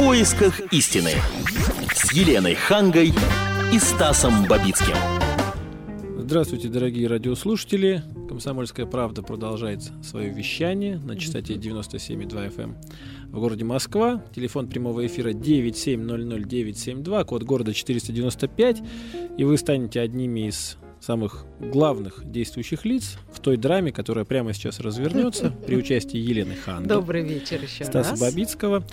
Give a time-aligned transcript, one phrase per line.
[0.00, 1.10] поисках истины
[1.94, 3.12] с Еленой Хангой
[3.70, 4.96] и Стасом Бабицким.
[6.16, 8.02] Здравствуйте, дорогие радиослушатели.
[8.26, 12.76] Комсомольская правда продолжает свое вещание на частоте 97,2 FM эм
[13.30, 14.24] в городе Москва.
[14.34, 18.82] Телефон прямого эфира 9700972, код города 495.
[19.36, 24.80] И вы станете одними из самых главных действующих лиц в той драме, которая прямо сейчас
[24.80, 26.86] развернется при участии Елены Хан.
[26.86, 28.20] Добрый вечер еще Стаса раз.
[28.20, 28.84] Бабицкого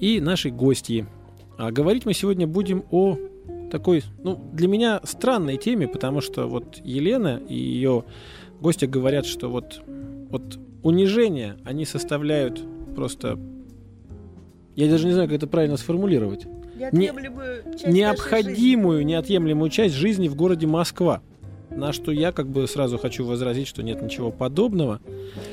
[0.00, 1.06] и нашей гости.
[1.58, 3.18] А говорить мы сегодня будем о
[3.70, 8.04] такой, ну, для меня странной теме, потому что вот Елена и ее
[8.60, 9.82] гости говорят, что вот,
[10.30, 12.62] вот унижения, они составляют
[12.94, 13.38] просто...
[14.76, 16.46] Я даже не знаю, как это правильно сформулировать.
[16.92, 17.10] Не,
[17.90, 21.22] необходимую, неотъемлемую часть жизни в городе Москва.
[21.78, 25.00] На что я как бы сразу хочу возразить, что нет ничего подобного.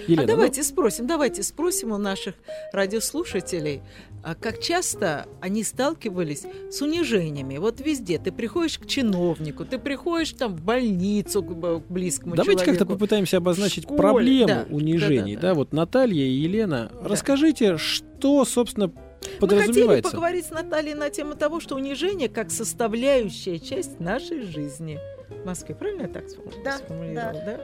[0.07, 0.67] Елена, а давайте ну...
[0.67, 2.33] спросим, давайте спросим у наших
[2.73, 3.83] радиослушателей,
[4.23, 7.57] а как часто они сталкивались с унижениями.
[7.57, 12.79] Вот везде ты приходишь к чиновнику, ты приходишь там в больницу к близкому Давайте человеку.
[12.79, 15.35] как-то попытаемся обозначить школе, проблему да, унижений.
[15.35, 15.53] Да, да, да.
[15.53, 17.07] да, вот Наталья и Елена, да.
[17.07, 18.91] расскажите, что, собственно,
[19.39, 19.85] подразумевается.
[19.85, 24.97] Мы хотели поговорить с Натальей на тему того, что унижение как составляющая часть нашей жизни
[25.45, 25.75] Москве.
[25.75, 26.63] Правильно я так сформулировала?
[26.63, 27.57] Да, да.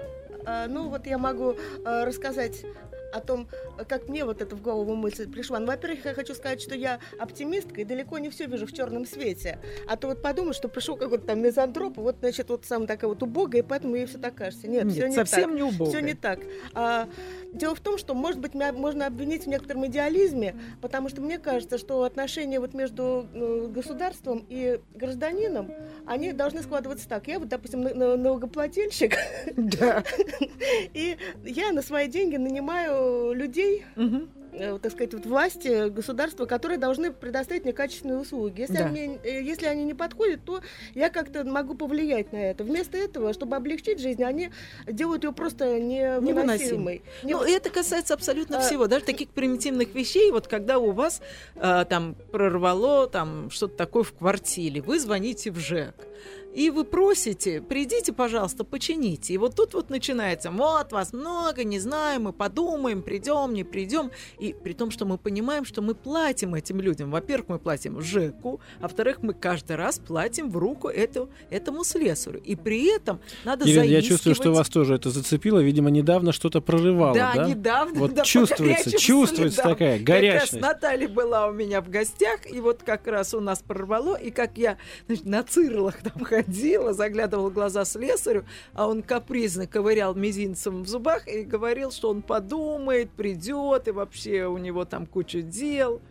[0.45, 0.67] да?
[0.67, 2.65] Ну вот я могу а, рассказать
[3.13, 3.47] о том,
[3.87, 5.59] как мне вот это в голову мысль пришла.
[5.59, 9.05] Ну, во-первых, я хочу сказать, что я оптимистка и далеко не все вижу в черном
[9.05, 9.59] свете.
[9.87, 13.21] А то вот подумаю, что пришел какой-то там мизантроп, вот, значит, вот сам такая вот
[13.23, 14.67] убогая, и поэтому ей все так кажется.
[14.67, 15.53] Нет, Нет все не совсем так.
[15.53, 15.89] не убогая.
[15.89, 16.39] Все не так.
[16.73, 17.07] А,
[17.53, 21.37] дело в том, что, может быть, меня можно обвинить в некотором идеализме, потому что мне
[21.37, 25.71] кажется, что отношения вот между э, государством и гражданином,
[26.05, 27.27] они должны складываться так.
[27.27, 29.15] Я вот, допустим, налогоплательщик,
[29.55, 30.03] да.
[30.93, 33.00] и я на свои деньги нанимаю
[33.33, 34.27] людей, угу.
[34.81, 38.61] так сказать, вот власти, государства, которые должны предоставить мне качественные услуги.
[38.61, 38.85] Если, да.
[38.85, 40.61] они, э, если они не подходят, то
[40.93, 42.63] я как-то могу повлиять на это.
[42.63, 44.51] Вместо этого, чтобы облегчить жизнь, они
[44.87, 47.01] делают ее просто невыносимой.
[47.23, 47.33] Не...
[47.33, 48.61] Ну, это касается абсолютно а...
[48.61, 50.31] всего, даже таких примитивных вещей.
[50.31, 51.21] Вот когда у вас
[51.55, 55.95] а, там прорвало там что-то такое в квартире, вы звоните в ЖЭК
[56.53, 59.33] и вы просите, придите, пожалуйста, почините.
[59.33, 64.11] И вот тут вот начинается, вот вас много, не знаю, мы подумаем, придем, не придем.
[64.39, 67.09] И при том, что мы понимаем, что мы платим этим людям.
[67.11, 72.41] Во-первых, мы платим ЖЭКу, а во-вторых, мы каждый раз платим в руку эту, этому слесарю.
[72.43, 74.03] И при этом надо Ирина, заискивать...
[74.03, 75.59] я чувствую, что вас тоже это зацепило.
[75.59, 77.33] Видимо, недавно что-то прорывало, да?
[77.35, 77.99] Да, недавно.
[77.99, 80.51] Вот да, чувствуется, чувствуется такая горячность.
[80.51, 84.15] Как раз Наталья была у меня в гостях, и вот как раз у нас прорвало,
[84.15, 89.03] и как я значит, на цирлах там ходила, ходила, заглядывала в глаза слесарю, а он
[89.03, 94.85] капризно ковырял мизинцем в зубах и говорил, что он подумает, придет, и вообще у него
[94.85, 96.01] там куча дел.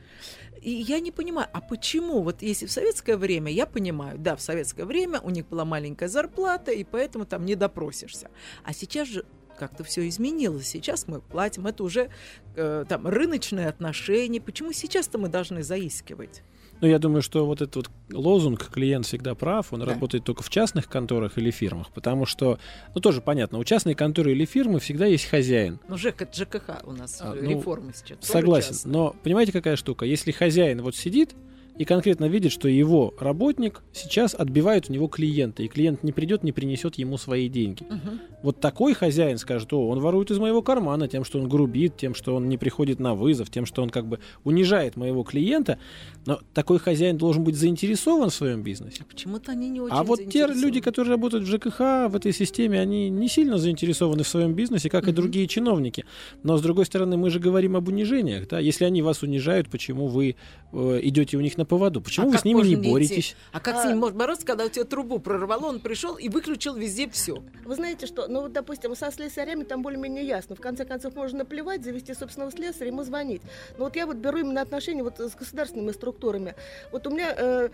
[0.63, 2.23] И я не понимаю, а почему?
[2.23, 6.09] Вот если в советское время, я понимаю, да, в советское время у них была маленькая
[6.09, 8.31] зарплата, и поэтому там не допросишься.
[8.63, 9.25] А сейчас же
[9.59, 10.69] как-то все изменилось.
[10.69, 12.11] Сейчас мы платим, это уже
[12.57, 14.41] э, там рыночные отношения.
[14.41, 16.43] Почему сейчас-то мы должны заискивать?
[16.81, 19.87] Ну, я думаю, что вот этот вот лозунг «клиент всегда прав», он да.
[19.87, 22.59] работает только в частных конторах или фирмах, потому что,
[22.95, 25.79] ну, тоже понятно, у частной конторы или фирмы всегда есть хозяин.
[25.89, 28.19] Ну, ЖК, ЖКХ у нас а, ну, реформы сейчас.
[28.21, 30.05] Согласен, но понимаете, какая штука?
[30.05, 31.35] Если хозяин вот сидит,
[31.81, 36.43] и конкретно видит, что его работник сейчас отбивает у него клиента, и клиент не придет,
[36.43, 37.85] не принесет ему свои деньги.
[37.85, 38.19] Угу.
[38.43, 42.15] Вот такой хозяин скажет, о, он ворует из моего кармана тем, что он грубит, тем,
[42.15, 45.79] что он не приходит на вызов, тем, что он как бы унижает моего клиента,
[46.27, 48.99] но такой хозяин должен быть заинтересован в своем бизнесе.
[49.01, 52.35] А почему-то они не очень А вот те люди, которые работают в ЖКХ, в этой
[52.35, 55.13] системе, они не сильно заинтересованы в своем бизнесе, как угу.
[55.13, 56.05] и другие чиновники.
[56.43, 58.49] Но, с другой стороны, мы же говорим об унижениях.
[58.49, 58.59] Да?
[58.59, 60.37] Если они вас унижают, почему вы
[60.73, 62.01] э, идете у них на поводу.
[62.01, 63.37] Почему а вы с ними не боретесь?
[63.53, 63.83] А как а...
[63.83, 67.43] с ними можно бороться, когда у тебя трубу прорвало, он пришел и выключил везде все?
[67.65, 70.57] Вы знаете что, ну вот, допустим, со слесарями там более-менее ясно.
[70.57, 73.43] В конце концов, можно наплевать, завести собственного слесаря, ему звонить.
[73.79, 76.55] Но вот я вот беру именно отношения вот с государственными структурами.
[76.93, 77.69] Вот у меня э,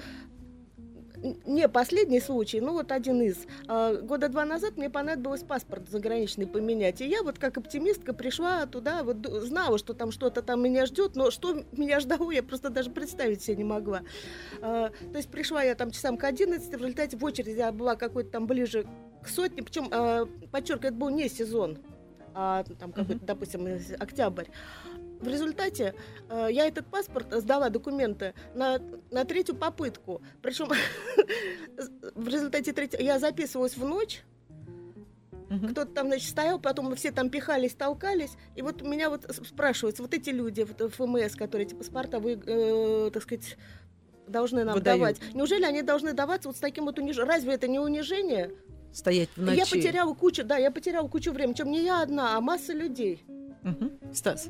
[1.45, 3.47] не последний случай, ну вот один из.
[3.69, 7.01] А, года два назад мне понадобилось паспорт заграничный поменять.
[7.01, 11.17] И я вот как оптимистка пришла туда, вот знала, что там что-то там меня ждет,
[11.17, 14.03] но что меня ждало, я просто даже представить себе не могла.
[14.61, 17.97] А, то есть пришла я там часам к 11, в результате в очереди я была
[17.97, 18.87] какой-то там ближе
[19.23, 21.79] к сотне, причем, а, подчеркиваю, это был не сезон,
[22.35, 23.67] а, там какой-то, допустим,
[23.99, 24.47] октябрь.
[25.21, 25.95] В результате
[26.29, 28.81] э, я этот паспорт сдала документы на,
[29.11, 30.23] на третью попытку.
[30.43, 30.69] Причем
[32.15, 34.23] в результате третьей я записывалась в ночь.
[35.49, 35.69] Мгм.
[35.69, 38.33] Кто-то там, значит, стоял, потом мы все там пихались, толкались.
[38.57, 43.11] И вот меня вот спрашивают, вот эти люди в ФМС, которые эти паспорта, вы, э,
[43.13, 43.57] так сказать,
[44.27, 45.01] должны нам Выдают.
[45.01, 45.35] давать.
[45.35, 47.29] Неужели они должны даваться вот с таким вот унижением?
[47.29, 48.53] Разве это не унижение?
[48.93, 49.59] Стоять в ночи.
[49.59, 51.55] Я потеряла кучу, да, я потеряла кучу времени.
[51.55, 53.25] Чем не я одна, а масса людей.
[53.67, 53.91] Мгм.
[54.13, 54.49] Стас.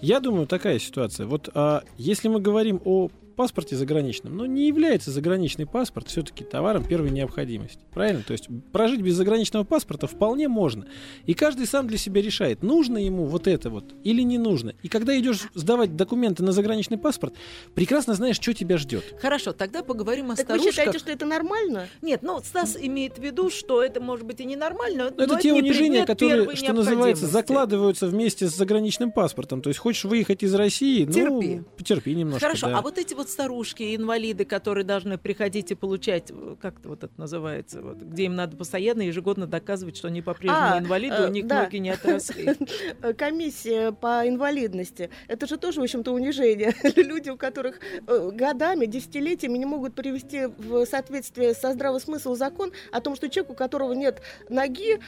[0.00, 1.26] Я думаю, такая ситуация.
[1.26, 6.84] Вот а, если мы говорим о паспорте заграничном, но не является заграничный паспорт все-таки товаром
[6.84, 7.78] первой необходимости.
[7.92, 8.22] Правильно?
[8.26, 10.86] То есть прожить без заграничного паспорта вполне можно.
[11.26, 14.72] И каждый сам для себя решает, нужно ему вот это вот или не нужно.
[14.82, 17.34] И когда идешь сдавать документы на заграничный паспорт,
[17.74, 19.04] прекрасно знаешь, что тебя ждет.
[19.20, 20.72] Хорошо, тогда поговорим о Так вы старушках.
[20.74, 21.88] считаете, что это нормально?
[22.02, 25.52] Нет, ну Стас имеет в виду, что это может быть и ненормально, Но это те
[25.52, 29.60] не унижения, которые, что называется, закладываются вместе с заграничным паспортом.
[29.62, 31.56] То есть хочешь выехать из России, Терпи.
[31.56, 32.40] ну, потерпи немножко.
[32.40, 32.78] Хорошо, да.
[32.78, 37.04] а вот эти вот старушки, инвалиды, которые должны приходить и получать, э, как это вот
[37.04, 41.28] это называется, вот, где им надо постоянно ежегодно доказывать, что они по-прежнему А, инвалиды, э,
[41.28, 41.64] у них да.
[41.64, 42.54] ноги не отросли.
[43.02, 45.10] Э, Комиссия по инвалидности.
[45.28, 46.74] Это же тоже, в общем-то, унижение.
[46.96, 53.00] Люди, у которых годами, десятилетиями не могут привести в соответствие со здравым смыслом закон о
[53.00, 55.00] том, что человек, у которого нет ноги,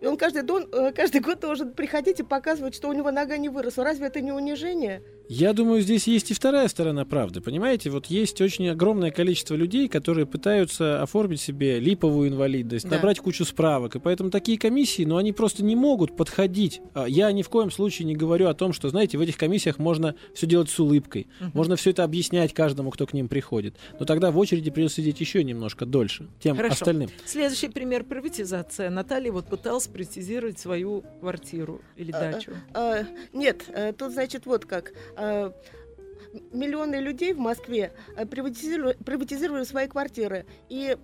[0.00, 3.48] и он каждый, дон- каждый год должен приходить и показывать, что у него нога не
[3.48, 3.84] выросла.
[3.84, 5.02] Разве это не унижение?
[5.28, 7.40] Я думаю, здесь есть и вторая сторона правды.
[7.40, 12.94] Понимаете, вот есть очень огромное количество людей, которые пытаются оформить себе липовую инвалидность, Да.
[12.96, 13.96] набрать кучу справок.
[13.96, 16.80] И поэтому такие комиссии, ну, они просто не могут подходить.
[16.94, 19.78] А Я ни в коем случае не говорю о том, что, знаете, в этих комиссиях
[19.78, 21.26] можно все делать с улыбкой.
[21.40, 21.50] Мгм.
[21.54, 23.74] Можно все это объяснять каждому, кто к ним приходит.
[23.98, 26.74] Но тогда в очереди придется сидеть еще немножко дольше, тем Хорошо.
[26.74, 27.10] остальным.
[27.24, 28.90] Следующий пример приватизация.
[28.90, 32.52] Наталья вот пыталась приватизировать свою квартиру или А, дачу.
[32.74, 34.92] А, нет, э, тут, значит, вот как.
[35.16, 35.52] М-
[36.52, 40.44] миллионы людей в Москве э, приватизировали, приватизировали свои квартиры.
[40.68, 40.96] И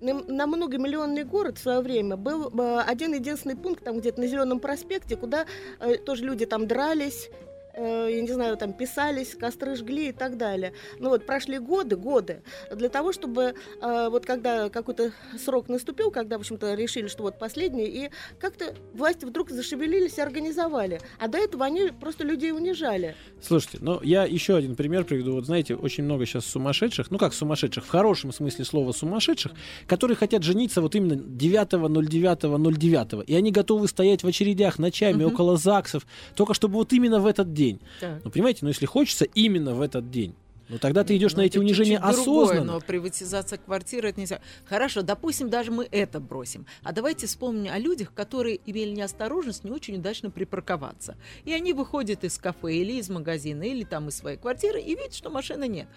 [0.00, 4.60] на, многомиллионный город в свое время был э, один единственный пункт, там где-то на Зеленом
[4.60, 5.46] проспекте, куда
[5.80, 7.45] э, тоже люди там дрались, э,
[7.76, 10.72] я не знаю, там писались, костры жгли и так далее.
[10.98, 12.42] Ну вот прошли годы, годы,
[12.74, 17.38] для того, чтобы э, вот когда какой-то срок наступил, когда, в общем-то, решили, что вот
[17.38, 21.00] последний, и как-то власти вдруг зашевелились и организовали.
[21.18, 23.14] А до этого они просто людей унижали.
[23.40, 25.32] Слушайте, ну я еще один пример приведу.
[25.34, 29.52] Вот знаете, очень много сейчас сумасшедших, ну как сумасшедших, в хорошем смысле слова сумасшедших,
[29.86, 33.24] которые хотят жениться вот именно 9.09.09.
[33.24, 35.32] И они готовы стоять в очередях ночами Мгм.
[35.34, 37.65] около ЗАГСов, только чтобы вот именно в этот день.
[38.00, 38.20] Так.
[38.24, 40.34] Ну понимаете, ну если хочется именно в этот день,
[40.68, 42.72] ну тогда ты идешь Ну, на эти это унижения чуть-чуть другое, осознанно.
[42.74, 44.40] но приватизация квартиры это нельзя.
[44.64, 46.66] Хорошо, допустим, даже мы это бросим.
[46.82, 51.16] А давайте вспомним о людях, которые имели неосторожность не очень удачно припарковаться.
[51.44, 55.14] И они выходят из кафе или из магазина, или там из своей квартиры и видят,
[55.14, 55.88] что машины нет.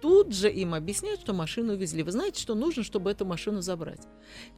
[0.00, 2.02] Тут же им объясняют, что машину увезли.
[2.02, 4.00] Вы знаете, что нужно, чтобы эту машину забрать?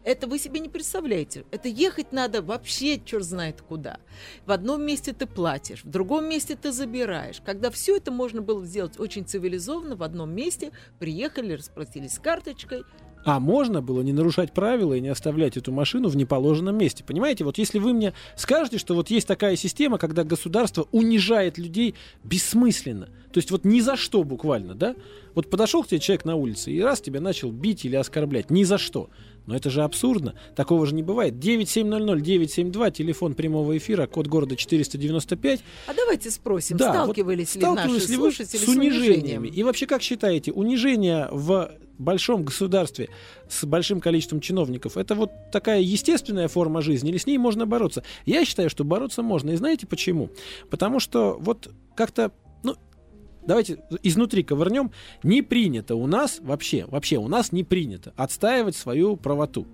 [0.03, 1.45] Это вы себе не представляете.
[1.53, 4.01] Это ехать надо вообще черт знает куда.
[4.47, 7.41] В одном месте ты платишь, в другом месте ты забираешь.
[7.45, 9.58] Когда все это можно было сделать очень цивилизованно,
[9.97, 12.85] в одном месте приехали, расплатились с карточкой.
[13.25, 17.05] А можно было не нарушать правила и не оставлять эту машину в неположенном месте.
[17.05, 21.95] Понимаете, вот если вы мне скажете, что вот есть такая система, когда государство унижает людей
[22.25, 24.95] бессмысленно, то есть вот ни за что буквально, да?
[25.35, 28.65] Вот подошел к тебе человек на улице и раз тебя начал бить или оскорблять, ни
[28.65, 29.11] за что.
[29.49, 30.35] Но это же абсурдно.
[30.55, 31.33] Такого же не бывает.
[31.37, 35.61] 9700-972, телефон прямого эфира, код города 495.
[35.87, 39.49] А давайте спросим, Да, вот сталкивались ли сталкивались наши ли вы слушатели с унижениями?
[39.49, 43.09] И вообще, как считаете, унижение в большом государстве
[43.49, 48.03] с большим количеством чиновников, это вот такая естественная форма жизни, или с ней можно бороться?
[48.27, 49.53] Я считаю, что бороться можно.
[49.53, 50.29] И знаете почему?
[50.69, 52.33] Потому что вот как-то,
[53.49, 54.93] давайте изнутри ковырнем,
[55.25, 59.67] не принято у нас вообще, вообще у нас не принято отстаивать свою правоту.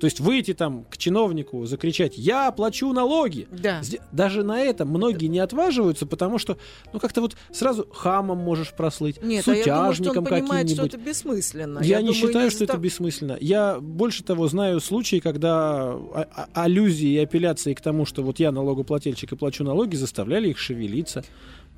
[0.00, 3.80] То есть выйти там к чиновнику, закричать «Я плачу налоги!» Да.
[4.12, 6.58] Даже на это многие не отваживаются, потому что,
[6.92, 10.70] ну, как-то вот сразу хамом можешь прослыть, Нет, а я думаю, что он сутяжником понимает,
[10.70, 11.80] что это бессмысленно.
[11.82, 13.38] Я, не думаю, считаю, что это бессмысленно.
[13.40, 18.38] Я больше того знаю случаи, когда а- а- аллюзии и апелляции к тому, что вот
[18.38, 21.24] я налогоплательщик и плачу налоги, заставляли их шевелиться.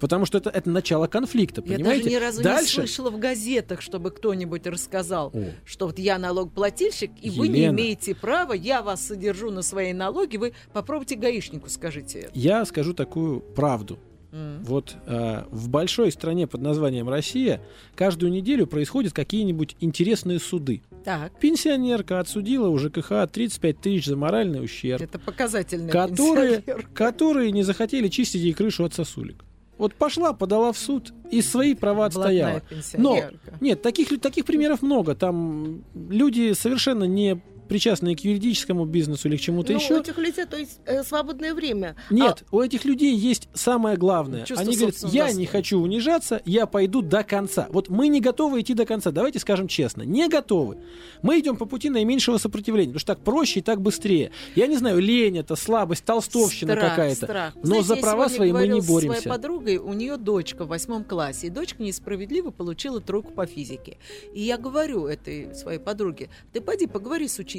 [0.00, 2.04] Потому что это, это начало конфликта, Я понимаете?
[2.04, 2.74] даже ни разу не Дальше...
[2.74, 7.74] слышала в газетах, чтобы кто-нибудь рассказал, О, что вот я налогоплательщик, и вы не Елена.
[7.74, 12.30] имеете права, я вас содержу на свои налоги, вы попробуйте гаишнику скажите это.
[12.34, 13.98] я скажу такую правду.
[14.30, 17.62] Вот э, в большой стране под названием Россия
[17.94, 20.82] каждую неделю происходят какие-нибудь интересные суды.
[21.02, 26.60] Так, Пенсионерка отсудила у ЖКХ 35 тысяч за моральный ущерб, это показательный которые,
[26.92, 29.44] которые не захотели чистить ей крышу от сосулек.
[29.78, 32.60] Вот пошла, подала в суд и свои права отстояла.
[32.68, 33.58] пенсионерка.
[33.60, 35.14] Нет, таких, таких примеров много.
[35.14, 39.94] Там люди совершенно не причастные к юридическому бизнесу или к чему-то Ну, еще.
[39.94, 41.96] у этих людей, то есть э, свободное время.
[42.10, 44.44] Нет, у этих людей есть самое главное.
[44.44, 47.66] Чувство Они говорят, я не хочу унижаться, я пойду до конца.
[47.70, 49.10] Вот мы не готовы идти до конца.
[49.10, 50.78] Давайте скажем честно, не готовы.
[51.22, 54.30] Мы идем по пути наименьшего сопротивления, потому что так проще и так быстрее.
[54.54, 57.52] Я не знаю, лень это, слабость, толстовщина какая-то.
[57.56, 59.22] Но Знаете, за права свои мы не боремся.
[59.22, 63.98] своей подругой, у нее дочка в восьмом классе, и дочка несправедливо получила тройку по физике.
[64.32, 67.57] И я говорю этой своей подруге, ты пойди поговори с учительницей,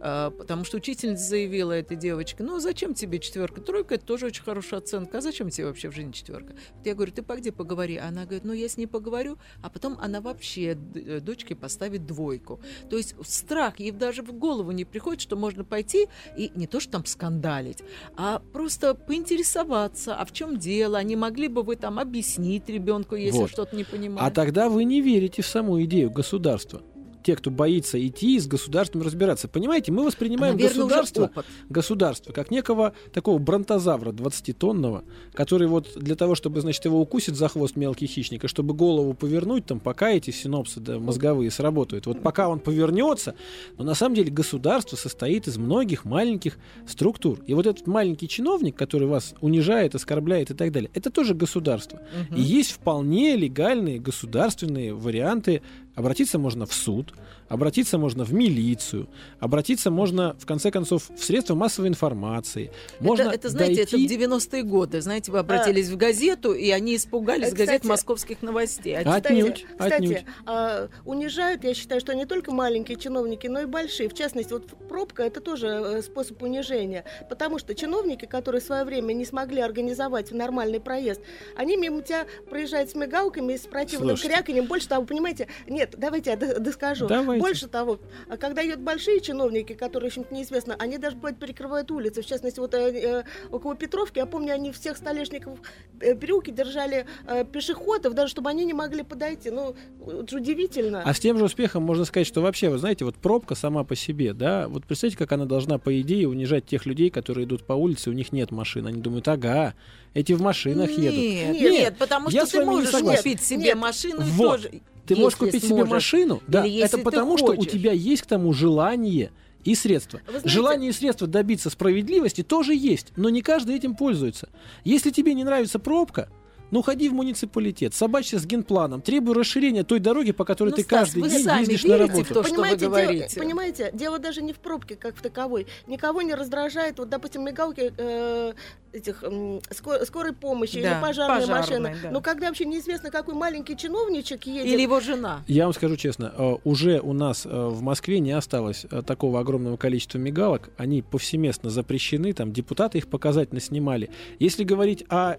[0.00, 4.42] А, потому что учительница заявила этой девочке, ну зачем тебе четверка, тройка, это тоже очень
[4.42, 6.54] хорошая оценка, а зачем тебе вообще в жизни четверка?
[6.84, 7.96] Я говорю, ты пойди поговори.
[7.96, 12.60] Она говорит, ну я с ней поговорю, а потом она вообще э, дочке поставит двойку.
[12.88, 16.80] То есть страх, ей даже в голову не приходит, что можно пойти и не то,
[16.80, 17.82] что там скандалить,
[18.16, 23.16] а просто поинтересоваться, а в чем дело, а не могли бы вы там объяснить ребенку,
[23.16, 23.50] если Вот.
[23.50, 24.34] что-то не А понимает.
[24.34, 26.82] тогда вы не верите в саму идею государства.
[27.22, 29.48] Те, кто боится идти с государством разбираться.
[29.48, 31.30] Понимаете, мы воспринимаем Наверное, государство,
[31.68, 37.48] государство как некого такого бронтозавра 20-тонного, который вот для того, чтобы, значит, его укусит за
[37.48, 42.06] хвост мелкий хищник, и чтобы голову повернуть, там, пока эти синопсы да, мозговые сработают.
[42.06, 43.34] Вот пока он повернется,
[43.78, 47.40] но на самом деле государство состоит из многих маленьких структур.
[47.46, 52.00] И вот этот маленький чиновник, который вас унижает, оскорбляет и так далее, это тоже государство.
[52.28, 52.36] Мгм.
[52.36, 55.62] И есть вполне легальные государственные варианты.
[55.94, 57.12] Обратиться можно в суд,
[57.50, 59.08] обратиться можно в милицию,
[59.40, 62.70] обратиться можно, в конце концов, в средства массовой информации.
[63.00, 65.00] Можно это, это, знаете, дойти- это в 90-е годы.
[65.02, 68.96] Знаете, вы обратились в газету, и они испугались Э, газет кстати, московских новостей.
[68.96, 70.16] А А Отнюдь, кстати, отнюдь.
[70.18, 74.08] кстати, а, унижают, я считаю, что не только маленькие чиновники, но и большие.
[74.08, 77.04] В частности, вот пробка это тоже э, способ унижения.
[77.28, 81.20] Потому что чиновники, которые в свое время не смогли организовать нормальный проезд,
[81.56, 84.36] они мимо тебя проезжают с мигалками, с противным Слушайте.
[84.36, 84.66] кряканьем.
[84.66, 87.08] Больше того, понимаете, нет, давайте я доскажу.
[87.40, 87.60] Давайте.
[87.60, 91.90] Больше того, а когда идут большие чиновники, которые, в общем-то, неизвестно, они даже бывает перекрывают
[91.90, 92.22] улицы.
[92.22, 95.58] В частности, вот э, э, около Петровки, я помню, они всех столешников
[96.00, 99.50] э, переулки держали э, пешеходов, даже чтобы они не могли подойти.
[99.50, 99.74] Ну,
[100.06, 101.02] это же удивительно.
[101.04, 103.96] А с тем же успехом можно сказать, что вообще, вы знаете, вот пробка сама по
[103.96, 107.72] себе, да, вот представьте, как она должна, по идее, унижать тех людей, которые идут по
[107.72, 108.86] улице, у них нет машин.
[108.86, 109.74] Они думают, ага,
[110.14, 111.18] эти в машинах едут.
[111.18, 114.62] Нет, Нет, нет, потому я что с ты можешь купить себе Нет, машину и вот.
[114.62, 114.80] тоже.
[115.14, 115.90] Ты можешь купить себе сможешь.
[115.90, 119.30] машину, да, это потому, что у тебя есть к тому желание
[119.64, 120.20] и средства.
[120.26, 124.48] Вы знаете- Желание и средства добиться справедливости тоже есть, но не каждый этим пользуется.
[124.84, 126.30] Если тебе не нравится пробка,
[126.70, 130.82] ну ходи в муниципалитет, собачься с генпланом, требуй расширения той дороги, по которой Ну, ты
[130.82, 132.34] Стас, каждый день сами ездишь на работу.
[132.34, 133.34] то, что вы понимаете, говорите.
[133.34, 135.66] Дело, понимаете, дело даже не в пробке, как в таковой.
[135.86, 138.52] Никого не раздражает, вот, допустим, мигалки э,
[138.92, 141.96] этих м, ско- скорой помощи Да, или пожарные пожарной, машины.
[142.02, 142.10] да.
[142.10, 144.66] Но когда вообще неизвестно, какой маленький чиновничек едет.
[144.66, 145.42] Или его жена.
[145.46, 149.40] Я вам скажу честно, э, уже у нас э, в Москве не осталось э, такого
[149.40, 150.70] огромного количества мигалок.
[150.76, 154.10] Они повсеместно запрещены, там депутаты их показательно снимали.
[154.38, 155.36] Если говорить о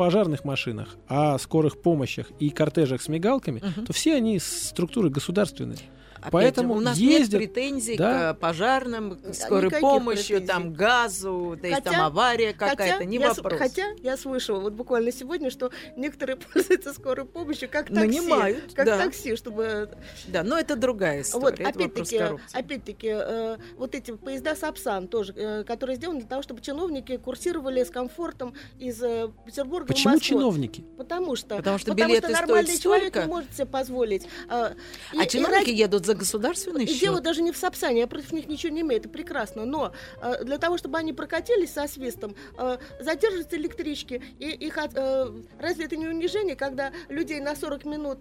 [0.00, 3.84] пожарных машинах, о скорых помощях и кортежах с мигалками, Мгм.
[3.84, 5.76] то все они структуры государственные.
[6.20, 8.34] Опять Поэтому у нас ездят- нет претензий да.
[8.34, 10.46] к пожарным, к скорой Никаких помощи, претензий.
[10.46, 13.58] там газу, да есть Хотя- там авария какая-то, не я, с- вопрос.
[13.58, 18.00] хотя я слышала вот буквально сегодня, что некоторые пользуются скорой помощью как такси.
[18.00, 18.98] Нанимают, как да.
[18.98, 19.88] такси, чтобы
[20.28, 21.42] Да, но это другая история.
[21.42, 22.20] Вот, опять-таки,
[22.52, 27.82] опять-таки, э, вот эти поезда Сапсан тоже, э, которые сделаны для того, чтобы чиновники курсировали
[27.82, 30.26] с комфортом из э, Петербурга в Почему Москву.
[30.38, 30.84] чиновники?
[30.98, 33.26] Потому что, Потому что билеты стоят нормальный человек столько.
[33.26, 34.26] не может себе позволить.
[34.48, 34.72] А,
[35.14, 37.24] и- А и чиновники ради- едут за государственный и дело счет.
[37.24, 39.64] даже не в Сапсане, я против них ничего не имею, это прекрасно.
[39.64, 44.22] Но э, для того, чтобы они прокатились со свистом, э, задерживаются электрички.
[44.38, 45.26] И их э,
[45.58, 48.18] разве это не унижение, когда людей на 40 минут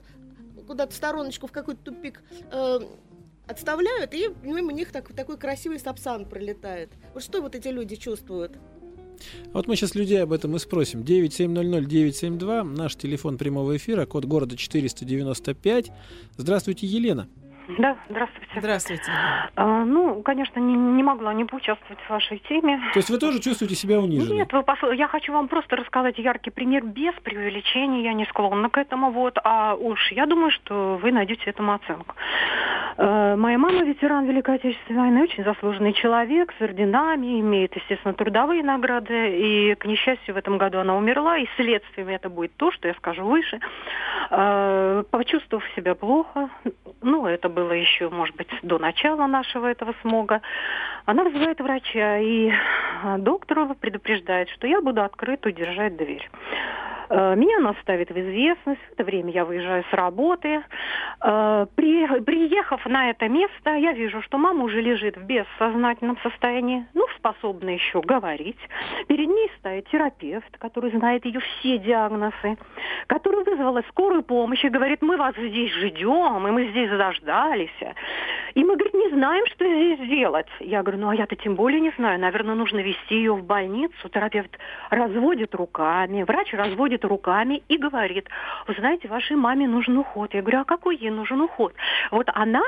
[0.68, 2.80] куда-то в стороночку, в какой-то тупик э,
[3.48, 6.92] отставляют, и мимо них так- такой красивый сапсан пролетает.
[7.14, 8.52] Вот что вот эти люди чувствуют?
[9.52, 11.02] Вот мы сейчас людей об этом и спросим.
[11.02, 15.92] 9700-972, наш телефон прямого эфира, код города 495.
[16.38, 17.28] Здравствуйте, Елена.
[17.78, 18.52] Да, здравствуйте.
[18.58, 19.04] Здравствуйте.
[19.56, 22.80] А, ну, конечно, не, не могла не поучаствовать в вашей теме.
[22.94, 24.38] То есть вы тоже чувствуете себя униженной?
[24.38, 28.70] Нет, вы посл- я хочу вам просто рассказать яркий пример без преувеличения, я не склонна
[28.70, 32.16] к этому, вот, а уж я думаю, что вы найдете этому оценку.
[32.98, 38.64] Э, Моя мама ветеран Великой Отечественной войны, очень заслуженный человек, с орденами, имеет, естественно, трудовые
[38.64, 42.88] награды, и, к несчастью, в этом году она умерла, и следствием это будет то, что
[42.88, 43.60] я скажу выше.
[44.32, 46.50] Э, Почувствовав себя плохо,
[47.02, 50.42] ну, это было еще, может быть, до начала нашего этого смога,
[51.06, 52.52] она вызывает врача, и
[53.04, 56.30] а, доктор предупреждает, что я буду открыто держать дверь.
[57.10, 58.82] Э, меня она ставит в известность.
[58.90, 60.64] В это время я выезжаю с работы.
[61.22, 66.86] Э, при, приехав на это место, я вижу, что мама уже лежит в бессознательном состоянии,
[66.94, 68.60] ну, способна еще говорить.
[69.08, 72.58] Перед ней стоит терапевт, который знает ее все диагнозы,
[73.08, 77.70] который вызвала скорую помощь и говорит, мы вас здесь ждем, и мы здесь заждались.
[78.54, 80.48] И мы, говорит, не знаем, что здесь делать.
[80.60, 82.20] Я говорю, ну, а я-то тем более не знаю.
[82.20, 84.10] Наверное, нужно вести ее в больницу.
[84.10, 84.58] Терапевт
[84.90, 88.28] разводит руками, врач разводит руками и говорит,
[88.68, 90.34] вы знаете, вашей маме нужен уход.
[90.34, 91.74] Я говорю, а какой ей нужен уход?
[92.12, 92.62] Вот она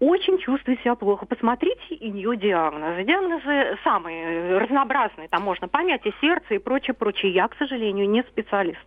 [0.00, 1.26] очень чувствует себя плохо.
[1.26, 3.04] Посмотрите и нее диагнозы.
[3.04, 5.28] Диагнозы самые разнообразные.
[5.28, 7.32] Там можно понять и сердце, и прочее, прочее.
[7.32, 8.84] Я, к сожалению, не специалист.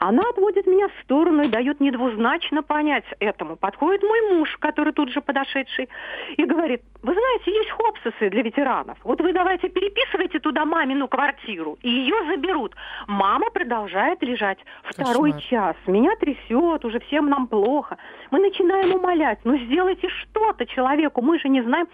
[0.00, 3.56] Она отводит меня в сторону и дает недвузначно понять этому.
[3.56, 5.88] Подходит мой муж, который тут же подошедший,
[6.36, 8.98] и говорит, вы знаете, есть хопсисы для ветеранов.
[9.04, 12.74] Вот вы давайте переписывайте туда мамину квартиру, и ее заберут.
[13.06, 14.58] Мама продолжает лежать.
[14.82, 15.42] Второй Кошмар.
[15.50, 15.76] час.
[15.86, 17.96] Меня трясет, уже всем нам плохо.
[18.30, 21.86] Мы начинаем умолять, ну сделайте что-то человеку, мы же не знаем.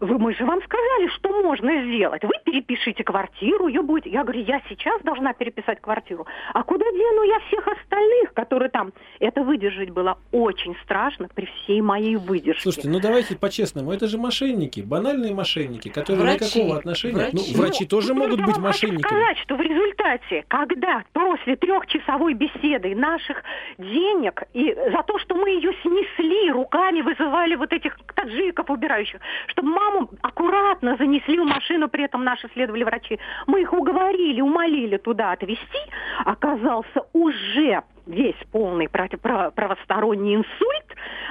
[0.00, 2.22] Вы, мы же вам сказали, что можно сделать.
[2.24, 4.06] Вы перепишите квартиру, ее будет...
[4.06, 6.26] Я говорю, я сейчас должна переписать квартиру.
[6.54, 8.92] А куда дену я всех остальных, которые там?
[9.20, 12.62] Это выдержать было очень страшно при всей моей выдержке.
[12.62, 16.58] Слушайте, ну давайте по-честному, это же мошенники, банальные мошенники, которые Врачи.
[16.58, 17.14] никакого отношения...
[17.16, 17.32] Врачи.
[17.54, 19.08] Ну, врачи тоже Ну, могут я быть вам хочу мошенниками.
[19.08, 23.42] сказать, что в результате, когда после трехчасовой беседы наших
[23.78, 29.68] денег и за то, что мы ее снесли руками, вызывали вот этих таджиков убирающих, чтобы
[29.68, 35.32] маму аккуратно занесли в машину, при этом наши следовали врачи, мы их уговорили, умолили туда
[35.32, 35.82] отвезти,
[36.24, 40.84] оказался уже весь полный правосторонний инсульт,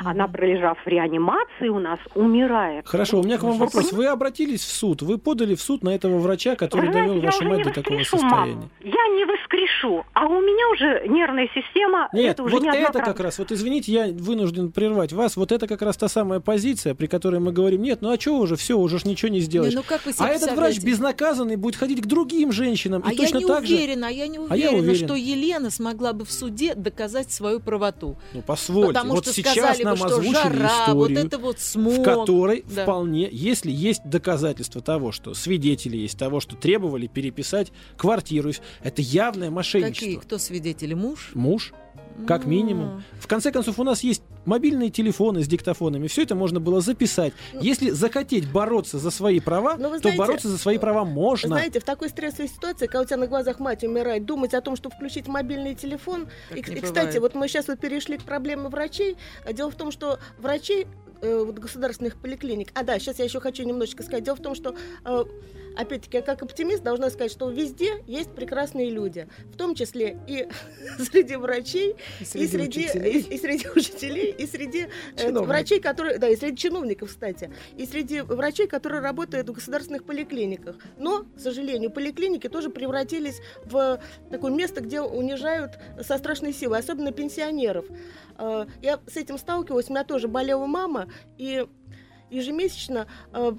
[0.04, 2.88] она, пролежав в реанимации, у нас умирает.
[2.88, 3.92] Хорошо, у меня к вам вопрос.
[3.92, 7.44] Вы обратились в суд, вы подали в суд на этого врача, который знаете, довел вашу
[7.46, 8.30] мать не до такого состояния.
[8.56, 8.70] маму.
[8.82, 12.10] Я не воскрешу, а у меня уже нервная система.
[12.14, 13.14] Нет, это уже вот это неоднократно.
[13.14, 16.96] как раз, вот извините, я вынужден прервать вас, вот это как раз та самая позиция,
[16.96, 19.74] при которой мы говорим, нет, ну а что уже, все, уже ж ничего не сделаешь.
[19.74, 23.12] Не, ну как вы себе а этот врач безнаказанно будет ходить к другим женщинам А
[23.12, 23.76] и я точно не так же...
[23.76, 25.08] уверена, а я не А я уверена, уверен.
[25.08, 28.18] что Елена смогла бы в суде доказать свою правоту.
[28.34, 31.38] Ну, позвольте, Потому вот что сейчас сказали нам бы, что озвучили жара, историю, вот это
[31.38, 31.94] вот смог.
[31.94, 32.84] в которой Да.
[32.84, 38.52] вполне, если есть доказательства того, что свидетели есть того, что требовали переписать квартиру,
[38.84, 40.06] это явное мошенничество.
[40.06, 40.18] Какие?
[40.20, 40.94] Кто свидетели?
[40.94, 41.32] Муж?
[41.34, 41.74] Муж,
[42.28, 43.04] как Ну, минимум.
[43.20, 46.08] В конце концов, у нас есть мобильные телефоны с диктофонами.
[46.08, 47.34] Все это можно было записать.
[47.60, 51.50] Если захотеть бороться за свои права, Ну, то знаете, бороться за свои права можно.
[51.50, 54.76] Знаете, в такой стрессовой ситуации, когда у тебя на глазах мать умирает, думать о том,
[54.76, 56.28] что включить мобильный телефон.
[56.56, 59.18] И, и, кстати, вот мы сейчас вот перешли к проблеме врачей.
[59.52, 60.88] Дело в том, что врачей
[61.22, 62.70] э, вот государственных поликлиник.
[62.74, 64.24] А да, сейчас я еще хочу немножечко сказать.
[64.24, 65.24] Дело в том, что э,
[65.76, 70.48] опять-таки, я как оптимист должна сказать, что везде есть прекрасные люди, в том числе и
[71.00, 73.20] среди врачей, И и среди учителей.
[73.22, 77.86] и, и среди учителей, и среди э, врачей, которые, да, и среди чиновников, кстати, и
[77.86, 80.76] среди врачей, которые работают в государственных поликлиниках.
[80.98, 87.12] Но, к сожалению, поликлиники тоже превратились в такое место, где унижают со страшной силой, особенно
[87.12, 87.86] пенсионеров.
[88.38, 91.08] Э, Я с этим сталкивалась, у меня тоже болела мама,
[91.38, 91.66] и
[92.30, 93.52] ежемесячно э,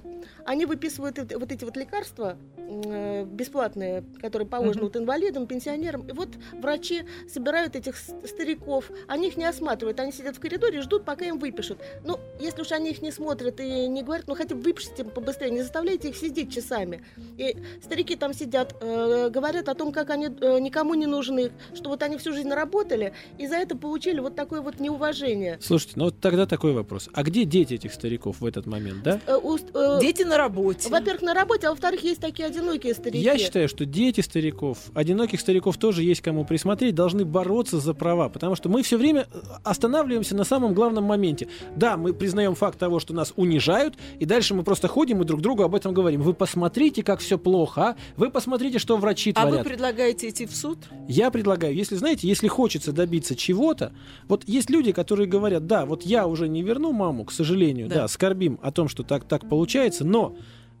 [0.45, 4.93] они выписывают вот эти вот лекарства э, бесплатные, которые положены Мгм.
[4.93, 6.07] вот инвалидам, пенсионерам.
[6.07, 6.29] И вот
[6.61, 11.25] врачи собирают этих стариков, они их не осматривают, они сидят в коридоре и ждут, пока
[11.25, 11.79] им выпишут.
[12.05, 15.51] Ну, если уж они их не смотрят и не говорят, ну хотя бы выпишите побыстрее,
[15.51, 17.03] не заставляйте их сидеть часами.
[17.37, 21.89] И старики там сидят, э, говорят о том, как они э, никому не нужны, что
[21.89, 25.57] вот они всю жизнь работали, и за это получили вот такое вот неуважение.
[25.61, 27.09] Слушайте, ну вот тогда такой вопрос.
[27.13, 29.19] А где дети этих стариков в этот момент, да?
[29.27, 30.89] Э, у э, Дети на работе.
[30.89, 33.19] Во-первых, на работе, а во-вторых, есть такие одинокие старики.
[33.23, 38.29] Я считаю, что дети стариков, одиноких стариков тоже есть кому присмотреть, должны бороться за права,
[38.29, 41.47] потому что мы все время э, останавливаемся на самом главном моменте.
[41.75, 45.41] Да, мы признаем факт того, что нас унижают, и дальше мы просто ходим и друг
[45.41, 46.21] другу об этом говорим.
[46.21, 47.95] Вы посмотрите, как все плохо, а?
[48.17, 49.67] Вы посмотрите, что врачи А вы творят.
[49.67, 50.77] предлагаете идти в суд?
[51.07, 53.91] Я предлагаю, если, знаете, если хочется добиться чего-то,
[54.27, 57.95] вот есть люди, которые говорят, да, вот я уже не верну маму, к сожалению, Да.
[57.95, 60.22] да, скорбим о том, что так, так получается, но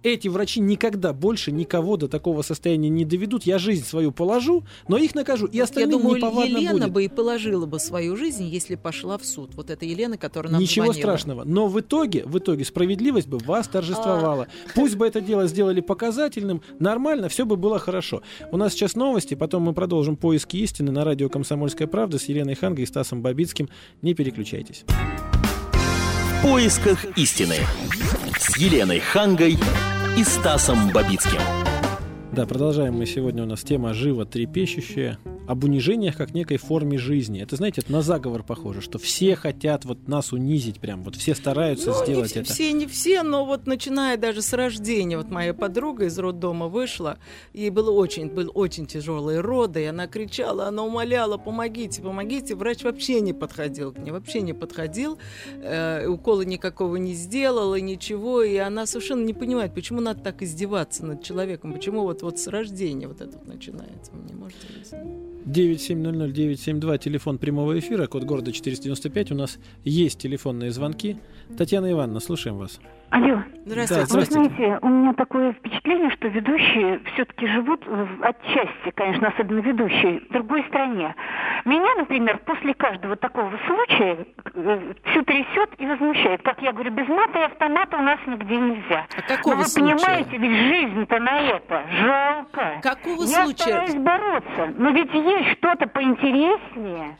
[0.03, 3.43] эти врачи никогда больше никого до такого состояния не доведут.
[3.43, 6.91] Я жизнь свою положу, но их накажу, и Я остальным думаю, неповадно Елена будет.
[6.91, 9.55] бы и положила бы свою жизнь, если пошла в суд.
[9.55, 11.01] Вот это Елена, которая нам Ничего звонила.
[11.01, 11.43] страшного.
[11.45, 14.47] Но в итоге, в итоге справедливость бы вас торжествовала.
[14.75, 18.21] Пусть бы это дело сделали показательным, нормально, все бы было хорошо.
[18.51, 22.55] У нас сейчас новости, потом мы продолжим поиски истины на радио «Комсомольская правда» с Еленой
[22.55, 23.69] Хангой и Стасом Бабицким.
[24.01, 24.83] Не переключайтесь.
[24.87, 27.55] В поисках истины
[28.43, 29.57] с Еленой Хангой
[30.17, 31.39] и Стасом Бабицким.
[32.33, 33.43] Да, продолжаем мы сегодня.
[33.43, 35.17] У нас тема живо трепещущая.
[35.47, 37.41] Об унижениях как некой форме жизни.
[37.41, 41.35] Это, знаете, это на заговор похоже, что все хотят вот нас унизить прям, вот все
[41.35, 42.53] стараются Ну, не сделать все, это.
[42.53, 47.17] все, не все, но вот начиная даже с рождения, вот моя подруга из роддома вышла,
[47.53, 52.55] ей было очень, был очень тяжелые роды, и она кричала, она умоляла, помогите, помогите.
[52.55, 55.17] Врач вообще не подходил к ней, вообще не подходил,
[55.61, 61.05] э, укола никакого не сделала, ничего, и она совершенно не понимает, почему надо так издеваться
[61.05, 64.11] над человеком, почему вот, вот с рождения вот это вот начинается.
[64.13, 65.23] Вы не можете объяснить?
[65.45, 69.31] 9700972, телефон прямого эфира, код города 495.
[69.31, 71.17] У нас есть телефонные звонки.
[71.57, 72.79] Татьяна Ивановна, слушаем вас.
[73.13, 73.43] Алло.
[73.67, 73.93] Здравствуйте.
[73.93, 74.55] Да, Вы здравствуйте.
[74.55, 80.33] знаете, у меня такое впечатление, что ведущие все-таки живут в- отчасти, конечно, особенно ведущие, в
[80.33, 81.13] другой стране.
[81.63, 84.25] Меня, например, после каждого такого случая
[85.05, 86.41] все трясет и возмущает.
[86.41, 89.05] Как я говорю, без мата и автомата у нас нигде нельзя.
[89.15, 89.95] А какого Но вы случая?
[89.95, 92.79] понимаете, ведь жизнь-то на это жалко.
[92.81, 93.63] Какого я случая?
[93.63, 97.17] стараюсь бороться, но ведь есть что-то поинтереснее.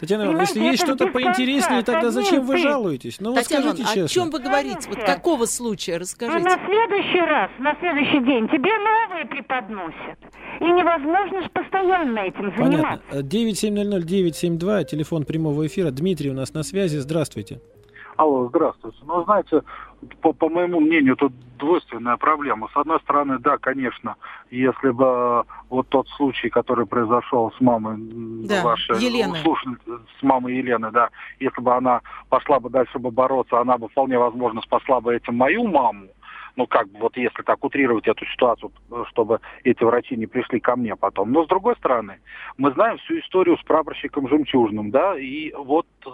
[0.00, 3.20] Татьяна Ивановна, если Понимаете, есть что-то поинтереснее, тогда зачем вы жалуетесь?
[3.20, 4.22] Ну вот Татьяна скажите Ивановна, о честно.
[4.22, 4.88] чем вы говорите?
[4.88, 5.96] Вот какого случая?
[5.96, 6.38] А Расскажите.
[6.42, 10.18] на следующий раз, на следующий день тебе новые преподносят.
[10.60, 13.02] И невозможно же постоянно этим заниматься.
[13.10, 13.18] Понятно.
[13.18, 15.90] Э, 9700972, телефон прямого эфира.
[15.90, 16.96] Дмитрий у нас на связи.
[16.98, 17.60] Здравствуйте.
[18.20, 18.98] Алло, здравствуйте.
[19.06, 19.62] Ну, знаете,
[20.20, 22.68] по, по моему мнению, тут двойственная проблема.
[22.68, 24.16] С одной стороны, да, конечно,
[24.50, 27.96] если бы вот тот случай, который произошел с мамой
[28.46, 29.38] Да, вашей, Елены.
[29.38, 33.88] слушательницы, с мамой Елены, да, если бы она пошла бы дальше бы бороться, она бы
[33.88, 36.08] вполне возможно спасла бы этим мою маму.
[36.56, 38.70] Ну, как бы, вот если так утрировать эту ситуацию,
[39.08, 41.32] чтобы эти врачи не пришли ко мне потом.
[41.32, 42.18] Но, с другой стороны,
[42.58, 46.10] мы знаем всю историю с прапорщиком Жемчужным, да, и вот э,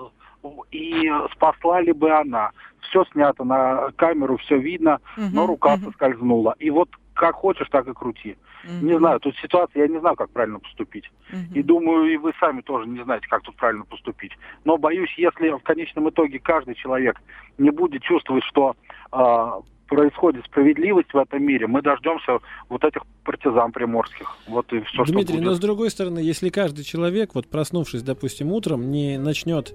[0.71, 2.51] и спасла ли бы она.
[2.89, 6.55] Все снято на камеру, все видно, но Мгм, рука мгм, соскользнула.
[6.59, 8.37] И вот как хочешь, так и крути.
[8.65, 11.11] мгм, Не знаю, тут ситуация, я не знаю, как правильно поступить.
[11.31, 11.55] мгм.
[11.55, 14.33] И думаю, и вы сами тоже не знаете, как тут правильно поступить.
[14.65, 17.21] Но боюсь, если в конечном итоге каждый человек
[17.59, 18.77] не будет чувствовать, что
[19.11, 24.37] а, происходит справедливость в этом мире, мы дождемся вот этих партизан приморских.
[24.47, 28.53] Вот и все, Дмитрий, что но с другой стороны, если каждый человек, вот проснувшись, допустим,
[28.53, 29.75] утром, не начнет,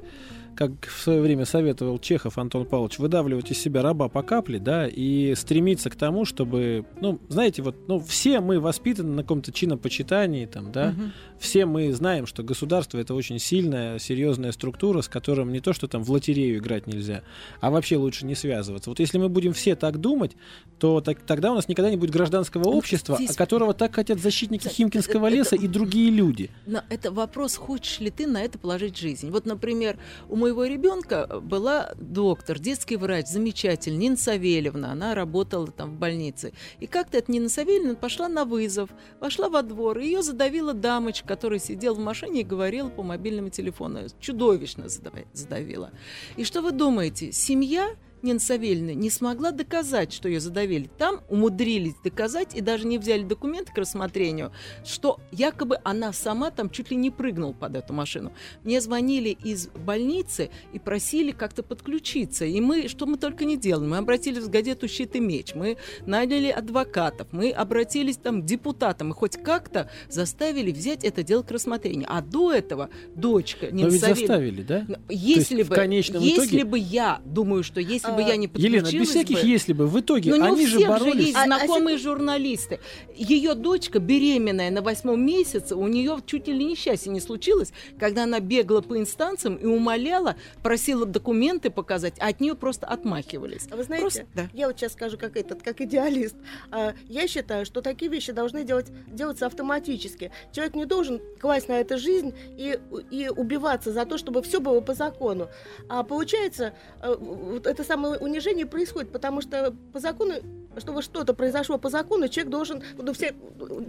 [0.55, 4.87] как в свое время советовал Чехов Антон Павлович, выдавливать из себя раба по капле, да,
[4.87, 10.45] и стремиться к тому, чтобы, ну, знаете, вот, ну, все мы воспитаны на каком-то чинопочитании,
[10.45, 11.11] там, да, Мгм.
[11.39, 15.87] все мы знаем, что государство это очень сильная, серьезная структура, с которым не то, что
[15.87, 17.23] там в лотерею играть нельзя,
[17.59, 18.89] а вообще лучше не связываться.
[18.89, 20.31] Вот если мы будем все так думать,
[20.79, 23.93] то так- тогда у нас никогда не будет гражданского Ну, общества, здесь- о которого так
[23.95, 26.49] хотят защитники Химкинского это- леса и другие люди.
[26.65, 29.29] Но это вопрос, хочешь ли ты на это положить жизнь.
[29.29, 29.97] Вот, например,
[30.29, 34.91] у моего ребенка была доктор, детский врач, замечательный, Нина Савельевна.
[34.91, 36.53] Она работала там в больнице.
[36.79, 41.59] И как-то эта Нина Савельевна пошла на вызов, вошла во двор, ее задавила дамочка, которая
[41.59, 43.99] сидела в машине и говорила по мобильному телефону.
[44.19, 44.89] Чудовищно
[45.33, 45.91] задавила.
[46.35, 50.89] И что вы думаете, семья Нина Савельевна не смогла доказать, что ее задавили.
[50.97, 54.51] Там умудрились доказать и даже не взяли документы к рассмотрению,
[54.85, 58.31] что якобы она сама там чуть ли не прыгнула под эту машину.
[58.63, 62.45] Мне звонили из больницы и просили как-то подключиться.
[62.45, 65.77] И мы, что мы только не делали, мы обратились в газету «Щит и меч», мы
[66.05, 71.51] наняли адвокатов, мы обратились там к депутатам и хоть как-то заставили взять это дело к
[71.51, 72.07] рассмотрению.
[72.09, 74.85] А до этого дочка Но Нина ведь Савельевна- заставили, да?
[75.09, 78.35] Если есть в бы, конечном если итоге- бы я, думаю, что если бы А, я
[78.37, 80.77] не подключилась Елена, без всяких бы, если бы, в итоге но не они у же
[80.77, 81.25] всех боролись.
[81.27, 82.79] есть А- а знакомые сек- журналисты.
[83.15, 88.39] Ее дочка, беременная на восьмом месяце, у нее чуть ли несчастье не случилось, когда она
[88.39, 93.67] бегала по инстанциям и умоляла, просила документы показать, а от нее просто отмахивались.
[93.71, 94.49] А Вы знаете, Просто- да.
[94.53, 96.35] я вот сейчас скажу как этот, как идеалист.
[96.71, 100.31] А, Я считаю, что такие вещи должны делать, делаться автоматически.
[100.53, 102.79] Человек не должен класть на это жизнь и,
[103.11, 105.49] и убиваться за то, чтобы все было по закону.
[105.89, 110.35] А получается, э, вот это самое унижение происходит, потому что по закону,
[110.77, 113.33] чтобы что-то произошло по закону, человек должен ну, все,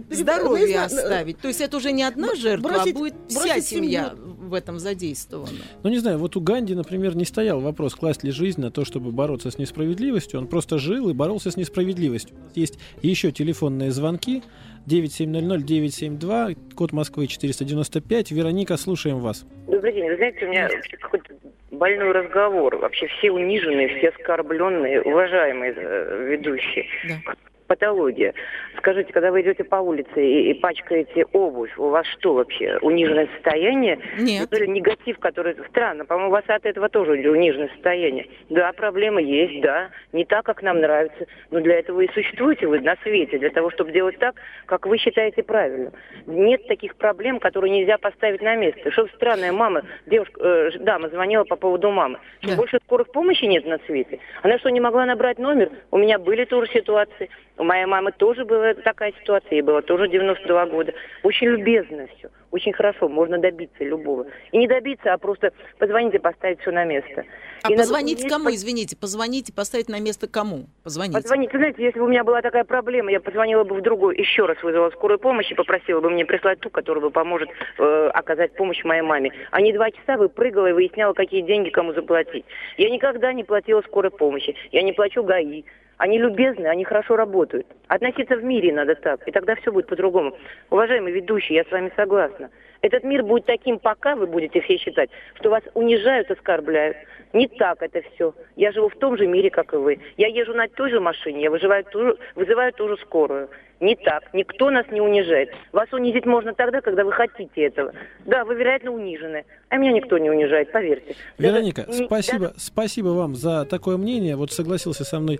[0.09, 1.39] Здоровье наизна- оставить.
[1.39, 5.51] То есть это уже не одна жертва, бросить- а будет вся семья в этом задействована.
[5.83, 8.85] Ну, не знаю, вот у Ганди, например, не стоял вопрос, класть ли жизнь на то,
[8.85, 10.39] чтобы бороться с несправедливостью.
[10.39, 12.35] Он просто жил и боролся с несправедливостью.
[12.37, 14.43] У нас есть еще телефонные звонки.
[14.87, 18.31] 9700-972, код Москвы 495.
[18.31, 19.45] Вероника, слушаем вас.
[19.67, 20.09] Добрый день.
[20.09, 21.33] Вы знаете, у меня вообще какой-то
[21.71, 22.75] больной разговор.
[22.77, 26.85] Вообще все униженные, все оскорбленные, уважаемые э, ведущие.
[27.07, 27.33] Да.
[27.67, 28.33] Патология.
[28.77, 33.27] Скажите, когда вы идете по улице и, и пачкаете обувь, у вас что вообще, униженное
[33.35, 33.99] состояние?
[34.17, 34.51] Нет.
[34.53, 35.55] Или негатив, который...
[35.69, 38.27] Странно, по-моему, у вас от этого тоже униженное состояние.
[38.49, 42.79] Да, проблемы есть, да, не так, как нам нравится, но для этого и существуете вы
[42.79, 45.91] на свете, для того, чтобы делать так, как вы считаете правильно.
[46.25, 48.91] Нет таких проблем, которые нельзя поставить на место.
[48.91, 52.19] Что странная мама, девушка, э, дама звонила по поводу мамы.
[52.41, 52.55] Что Да.
[52.57, 54.19] больше скорых помощи нет на свете?
[54.41, 55.69] Она что, не могла набрать номер?
[55.91, 57.29] У меня были тоже ситуации.
[57.63, 60.93] У моей мамы тоже была такая ситуация, ей было тоже 92 года.
[61.23, 64.25] Очень любезно все, очень хорошо, можно добиться любого.
[64.51, 67.23] И не добиться, а просто позвонить и поставить все на место.
[67.63, 70.65] А И надо позвонить уметь кому, извините, позвоните, поставить на место кому?
[70.83, 71.21] Позвоните.
[71.21, 71.57] Позвоните.
[71.57, 74.61] Знаете, если бы у меня была такая проблема, я позвонила бы в другую, еще раз
[74.61, 77.47] вызвала скорую помощь и попросила бы мне прислать ту, которая бы поможет
[77.79, 79.31] э, оказать помощь моей маме.
[79.51, 82.43] А не два часа выпрыгала и выясняла, какие деньги кому заплатить.
[82.75, 84.53] Я никогда не платила скорой помощи.
[84.73, 85.63] Я не плачу ГАИ.
[86.03, 87.65] Они любезны, они хорошо работают.
[87.87, 90.35] Относиться в мире надо так, и тогда все будет по-другому.
[90.69, 92.49] Уважаемый ведущий, я с вами согласна.
[92.81, 96.97] Этот мир будет таким, пока вы будете все считать, что вас унижают, оскорбляют.
[97.31, 98.33] Не так это все.
[98.57, 99.97] Я живу в том же мире, как и вы.
[100.17, 103.47] Я езжу на той же машине, я вызываю ту же, вызываю ту же скорую.
[103.79, 104.23] Не так.
[104.33, 105.49] Никто нас не унижает.
[105.73, 107.91] Вас унизить можно тогда, когда вы хотите этого.
[108.25, 109.43] Да, вы, вероятно, унижены.
[109.69, 111.15] А меня никто не унижает, поверьте.
[111.37, 114.35] Даже Вероника, не- спасибо, даже- спасибо вам за такое мнение.
[114.37, 115.39] Вот согласился со мной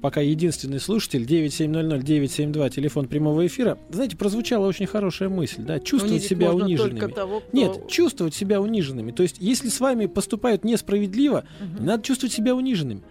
[0.00, 3.78] пока единственный слушатель 9700-972, телефон прямого эфира.
[3.90, 7.10] Знаете, прозвучала очень хорошая мысль, да, чувствовать Унизить себя можно униженными.
[7.12, 9.10] того, кто- Нет, чувствовать себя униженными.
[9.12, 11.44] То есть, если с вами поступают несправедливо,
[11.80, 13.02] не надо чувствовать себя униженными.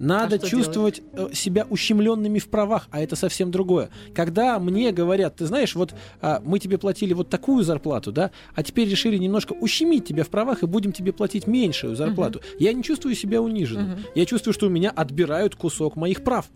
[0.00, 3.90] Надо А чувствовать э, себя ущемленными в правах, а это совсем другое.
[4.14, 8.62] Когда мне говорят, ты знаешь, вот а, мы тебе платили вот такую зарплату, да, а
[8.62, 12.40] теперь решили немножко ущемить тебя в правах и будем тебе платить меньшую зарплату.
[12.58, 13.90] Я не чувствую себя униженным.
[13.90, 13.98] Мгм.
[14.14, 16.46] Я чувствую, что у меня отбирают кусок моих прав.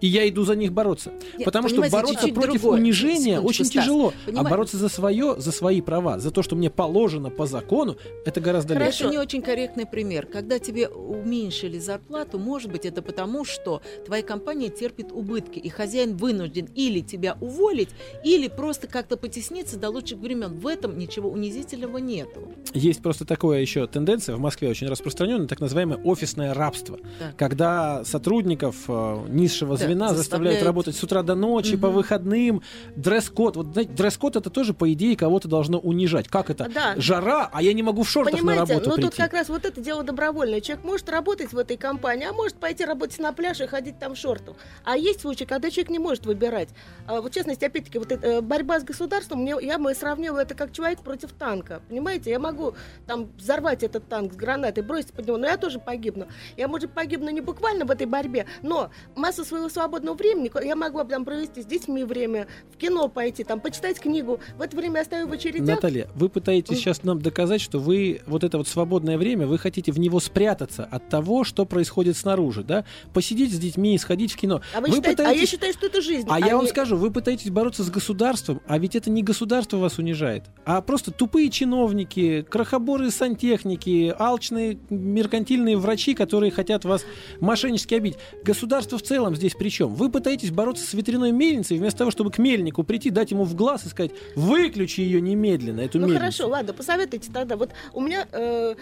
[0.00, 1.12] И я иду за них бороться.
[1.36, 2.80] Нет, Потому что понимаете, бороться чуть-чуть против другое.
[2.80, 3.84] унижения Секундочку, очень Стас.
[3.84, 4.12] тяжело.
[4.26, 4.46] Понимаю.
[4.46, 8.40] А бороться за свое, за свои права, за то, что мне положено по закону, это
[8.40, 9.04] гораздо легче.
[9.04, 10.26] Это не очень корректный пример.
[10.26, 16.16] Когда тебе уменьшили зарплату, может быть, это потому, что твоя компания терпит убытки, и хозяин
[16.16, 17.90] вынужден или тебя уволить,
[18.24, 20.58] или просто как-то потесниться до лучших времен.
[20.58, 22.48] В этом ничего унизительного нету.
[22.72, 26.98] Есть просто такое еще тенденция в Москве очень распространенная, так называемое офисное рабство.
[27.18, 27.32] Да.
[27.36, 30.62] Когда сотрудников э, низшего Да, заставляют заставляют.
[30.62, 31.96] работать с утра до ночи, по Мгм.
[31.96, 32.62] выходным,
[32.96, 33.56] дресс-код.
[33.56, 36.28] Вот знаете, дресс-код это тоже, по идее, кого-то должно унижать.
[36.28, 36.68] Как это?
[36.72, 36.94] Да.
[36.96, 39.08] Жара, а я не могу в шортах на Понимаете, работу ну прийти.
[39.10, 40.60] тут как раз вот это дело добровольное.
[40.60, 44.14] Человек может работать в этой компании, а может пойти работать на пляж и ходить там
[44.14, 44.56] в шортах.
[44.84, 46.68] А есть случаи, когда человек не может выбирать.
[47.06, 50.38] А, вот в частности, опять-таки, вот эта э, борьба с государством, мне, я бы сравнила
[50.40, 51.80] это как человек против танка.
[51.88, 52.74] Понимаете, я могу
[53.06, 56.26] там взорвать этот танк с гранатой, бросить под него, но я тоже погибну.
[56.56, 61.04] Я, может, погибну не буквально в этой борьбе, но массу своего свободного времени я могла
[61.04, 64.40] бы там провести с детьми время, в кино пойти, там, почитать книгу.
[64.58, 65.76] В это время я стою в очередях.
[65.76, 69.90] Наталья, вы пытаетесь сейчас нам доказать, что вы вот это вот свободное время, вы хотите
[69.92, 72.84] в него спрятаться от того, что происходит снаружи, да?
[73.14, 74.60] Посидеть с детьми, сходить в кино.
[74.74, 76.26] А, вы Вы считаете, а я пытаетесь- считаю, что это жизнь.
[76.30, 79.78] А я вам не- скажу, вы пытаетесь бороться с государством, а ведь это не государство
[79.78, 87.04] вас унижает, а просто тупые чиновники, крохоборы сантехники, алчные меркантильные врачи, которые хотят вас
[87.40, 88.18] мошеннически обидеть.
[88.44, 89.94] Государство в целом здесь при чем?
[89.94, 93.54] Вы пытаетесь бороться с ветряной мельницей, вместо того, чтобы к мельнику прийти, дать ему в
[93.54, 96.20] глаз и сказать, выключи ее немедленно, эту Ну мельницу.
[96.20, 97.56] хорошо, ладно, посоветуйте тогда.
[97.56, 98.74] Вот у меня э,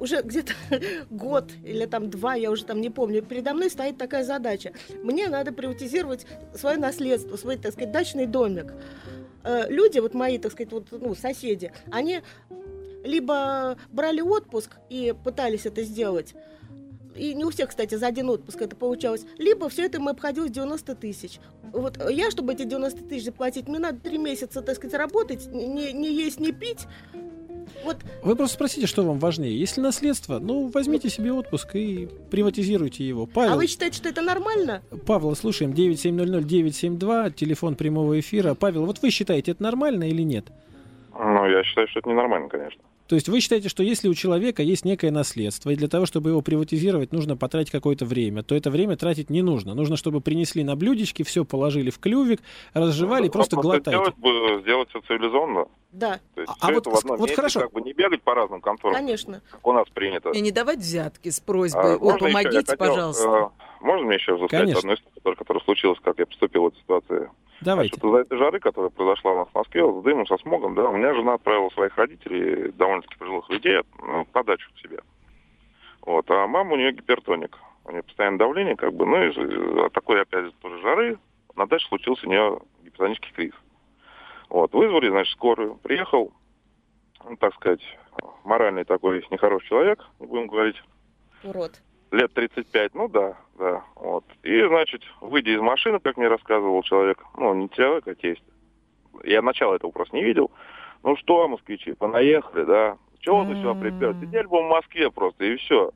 [0.00, 0.52] уже где-то
[1.10, 4.72] год или там два, я уже там не помню, передо мной стоит такая задача.
[5.02, 8.72] Мне надо приватизировать свое наследство, свой, так сказать, дачный домик.
[9.44, 12.22] Э, люди, вот мои, так сказать, вот, ну, соседи, они
[13.04, 16.34] либо брали отпуск и пытались это сделать,
[17.16, 19.24] и не у всех, кстати, за один отпуск это получалось.
[19.38, 21.38] Либо все это мы обходилось 90 тысяч.
[21.72, 25.92] Вот я, чтобы эти 90 тысяч заплатить, мне надо три месяца, так сказать, работать, не,
[25.92, 26.86] не есть, не пить.
[27.84, 29.58] Вот Вы просто спросите, что вам важнее.
[29.58, 33.26] Если наследство, ну, возьмите себе отпуск и приватизируйте его.
[33.26, 34.82] Павел, А вы считаете, что это нормально?
[35.06, 35.72] Павла, слушаем.
[35.72, 38.54] 9700-972, телефон прямого эфира.
[38.54, 40.46] Павел, вот вы считаете, это нормально или нет?
[41.12, 42.82] Ну, я считаю, что это ненормально, конечно.
[43.06, 46.30] То есть вы считаете, что если у человека есть некое наследство, и для того, чтобы
[46.30, 49.74] его приватизировать, нужно потратить какое-то время, то это время тратить не нужно.
[49.74, 52.40] Нужно, чтобы принесли на блюдечке, все положили в клювик,
[52.72, 53.90] разжевали, и просто А глотайте.
[53.90, 55.66] Сделать, бы- сделать все цивилизованно.
[55.92, 57.60] Да, То есть А- а это вот в одном вот месте, хорошо.
[57.60, 59.42] как бы не бегать по разным конторам, конечно.
[59.50, 60.30] как у нас принято.
[60.30, 62.06] И не давать взятки с А, просьбой, еще?
[62.06, 63.28] Я помогите, хотел, пожалуйста.
[63.58, 64.78] э, можно мне еще рассказать Конечно.
[64.78, 67.30] одну историю, которая- случилась, как я поступил в этой ситуации?
[67.60, 67.94] Давайте.
[67.96, 70.88] Значит, из-за этой жары, которая произошла у нас в Москве, с дымом, со смогом, да,
[70.88, 75.00] у меня жена отправила своих родителей, довольно-таки пожилых людей, ну, на дачу к себе.
[76.00, 77.58] Вот, а мама у нее гипертоник.
[77.84, 81.18] У нее постоянное давление, как бы, ну, и от такой, опять же, тоже жары,
[81.54, 83.52] на даче случился у нее гипертонический криз.
[84.48, 85.76] Вот, вызвали, значит, скорую.
[85.76, 86.32] Приехал,
[87.28, 87.82] ну, так сказать,
[88.44, 90.82] моральный такой нехороший человек, не будем говорить,
[91.42, 91.82] Урод.
[92.14, 94.24] Лет 35, ну да, да, вот.
[94.42, 98.42] И, значит, выйдя из машины, как мне рассказывал человек, ну, не человек, а тесть,
[99.24, 100.50] я начала этого просто не видел,
[101.02, 104.16] ну что, москвичи, понаехали, да, чего ты сюда припер?
[104.20, 105.90] Сидели бы в Москве просто, и все.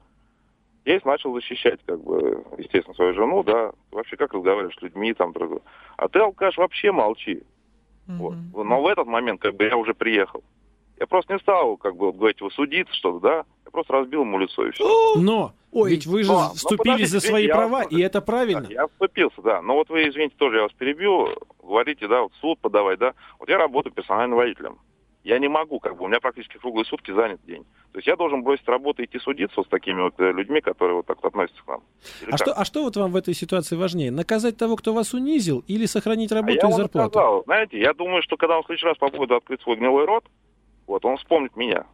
[0.85, 5.33] Тесть начал защищать, как бы, естественно, свою жену, да, вообще как разговариваешь с людьми, там,
[5.33, 5.63] друг-
[5.97, 7.43] а ты, алкаш, вообще молчи.
[8.19, 8.39] Вот.
[8.55, 10.43] Но в этот момент, как бы, я уже приехал.
[11.01, 14.39] Я просто не стал, как бы, говорить, его судиться, что-то, да, я просто разбил ему
[14.39, 15.15] лицо, и все.
[15.17, 15.91] Но Ой.
[15.91, 18.63] ведь вы же А, вступились за свои я права, вас- и это правильно.
[18.63, 19.63] Да, я вступился, да.
[19.63, 21.29] Но вот вы, извините, тоже я вас перебью.
[21.63, 23.13] Говорите, да, вот суд подавать, да.
[23.39, 24.79] Вот я работаю персональным водителем.
[25.25, 27.65] Я не могу, как бы, у меня практически круглые сутки занят день.
[27.93, 30.61] То есть я должен бросить работу и идти судиться вот с такими вот э, людьми,
[30.63, 31.83] которые вот так вот относятся к нам.
[32.23, 32.39] Или А как?
[32.41, 34.11] что, а что вот вам в этой ситуации важнее?
[34.11, 37.11] Наказать того, кто вас унизил, или сохранить А работу я и вам зарплату?
[37.11, 40.25] сказал, знаете, я думаю, что когда он в следующий раз попробует открыть свой гнилой рот,
[40.89, 41.85] вот, он вспомнит меня.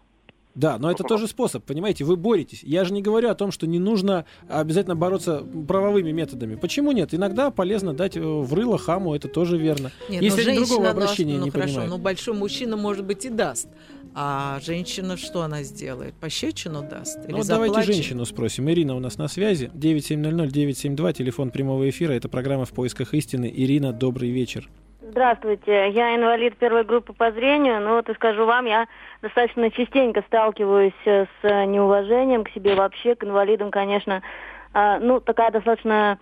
[0.54, 2.62] Да, но это тоже способ, понимаете, вы боретесь.
[2.62, 6.54] Я же не говорю о том, что не нужно обязательно бороться правовыми методами.
[6.54, 7.12] Почему нет?
[7.12, 9.90] Иногда полезно дать э, в рыло хаму, это тоже верно.
[10.08, 11.90] Нет, Если ну, другого женщина, ну, а обращения ну, не хорошо, понимают.
[11.90, 13.68] ну большой мужчина, может быть, и даст.
[14.14, 16.14] А женщина что она сделает?
[16.14, 17.18] Пощечину даст?
[17.24, 17.94] Или Ну вот давайте заплачет?
[17.96, 18.70] женщину спросим.
[18.70, 19.72] Ирина у нас на связи.
[19.74, 22.12] 9700-972, телефон прямого эфира.
[22.12, 23.52] Это программа «В поисках истины».
[23.52, 24.70] Ирина, добрый вечер.
[25.14, 28.88] Здравствуйте, я инвалид первой группы по зрению, но вот и скажу вам, я
[29.22, 34.22] достаточно частенько сталкиваюсь э, с э, неуважением к себе вообще, к инвалидам, конечно,
[34.72, 36.18] А, ну, такая достаточно,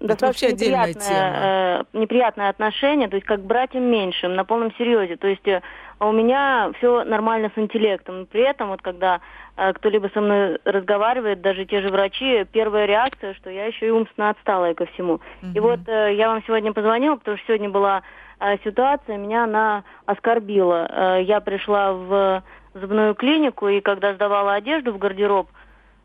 [0.00, 4.72] достаточно вообще отдельная неприятное, э, неприятное отношение, то есть как к братьям меньшим, на полном
[4.76, 5.60] серьезе, то есть э,
[6.00, 9.20] у меня все нормально с интеллектом, но при этом вот когда
[9.56, 13.90] э, кто-либо со мной разговаривает, даже те же врачи, первая реакция, что я еще и
[13.90, 15.20] умственно отсталая ко всему.
[15.54, 18.02] И вот э, я вам сегодня позвонила, потому что сегодня была
[18.40, 20.88] э, ситуация, меня она оскорбила.
[20.90, 25.48] Э, я пришла в зубную клинику, и когда сдавала одежду в гардероб,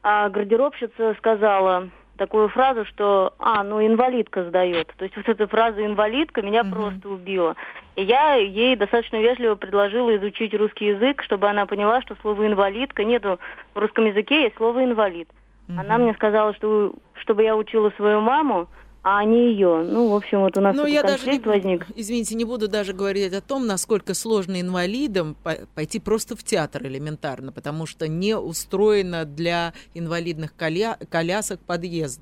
[0.03, 4.93] а гардеробщица сказала такую фразу, что «А, ну инвалидка сдает».
[4.97, 7.56] То есть вот эта фраза «инвалидка» меня просто убила.
[7.95, 13.04] И я ей достаточно вежливо предложила изучить русский язык, чтобы она поняла, что слово «инвалидка»
[13.04, 13.39] нету
[13.73, 15.30] в русском языке, есть слово «инвалид».
[15.67, 18.67] Она мне сказала, что чтобы я учила свою маму,
[19.07, 19.83] а не ее.
[19.83, 21.85] Ну, в общем, вот у нас Ну, я даже не, конфликт возник.
[21.95, 26.87] извините, не буду даже говорить о том, насколько сложно инвалидам по- пойти просто в театр
[26.87, 32.19] элементарно, потому что не устроено для инвалидных коля- колясок подъезд.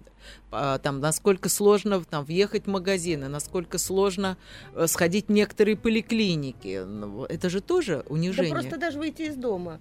[0.51, 4.37] А, Там, насколько сложно там, въехать в магазины, насколько сложно
[4.75, 6.83] э, сходить в некоторые поликлиники.
[6.85, 8.51] Ну, Это же тоже Да унижение.
[8.51, 9.79] просто даже выйти из дома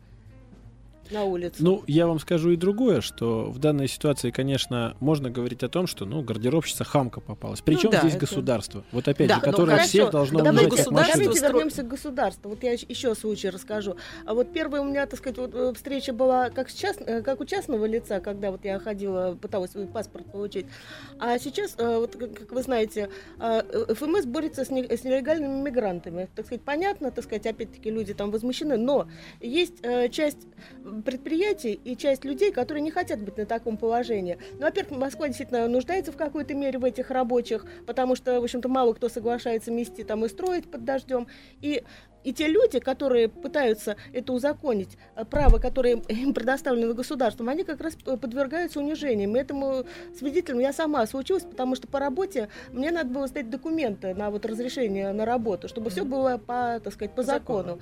[1.11, 1.57] на улицу.
[1.59, 5.87] Ну, я вам скажу и другое, что в данной ситуации, конечно, можно говорить о том,
[5.87, 7.61] что, ну, гардеробщица хамка попалась.
[7.61, 8.85] Причем да, здесь это- государство?
[8.93, 9.89] Вот опять Да, же, ну, которое хорошо.
[9.89, 10.91] всех должно ну, как машину.
[10.93, 12.51] Давайте стро- вернемся к государству.
[12.51, 13.97] Вот я еще случай расскажу.
[14.25, 17.23] А вот первая у меня, так сказать, вот э, встреча была как, с част- э,
[17.23, 20.67] как у частного лица, когда вот я ходила, пыталась свой паспорт получить.
[21.19, 26.29] А сейчас, э, вот как вы знаете, ФМС борется с, не- с нелегальными мигрантами.
[26.35, 29.09] Так сказать, понятно, так сказать, опять-таки люди там возмущены, но
[29.41, 30.39] есть часть
[31.03, 34.39] предприятий и часть людей, которые не хотят быть на таком положении.
[34.55, 38.69] Ну, во-первых, Москва действительно нуждается в какой-то мере в этих рабочих, потому что, в общем-то,
[38.69, 41.27] мало кто соглашается мести там и строить под дождем.
[41.61, 41.85] И
[42.25, 47.81] и те люди, которые пытаются это узаконить, э, право, которое им предоставлено государством, они как
[47.81, 49.37] раз э, подвергаются унижениям.
[49.37, 49.85] И этому
[50.19, 54.47] свидетелем я сама случилась, потому что по работе мне надо было сдать документы на вот
[54.47, 57.79] разрешение на работу, чтобы все было по, так сказать, по закону.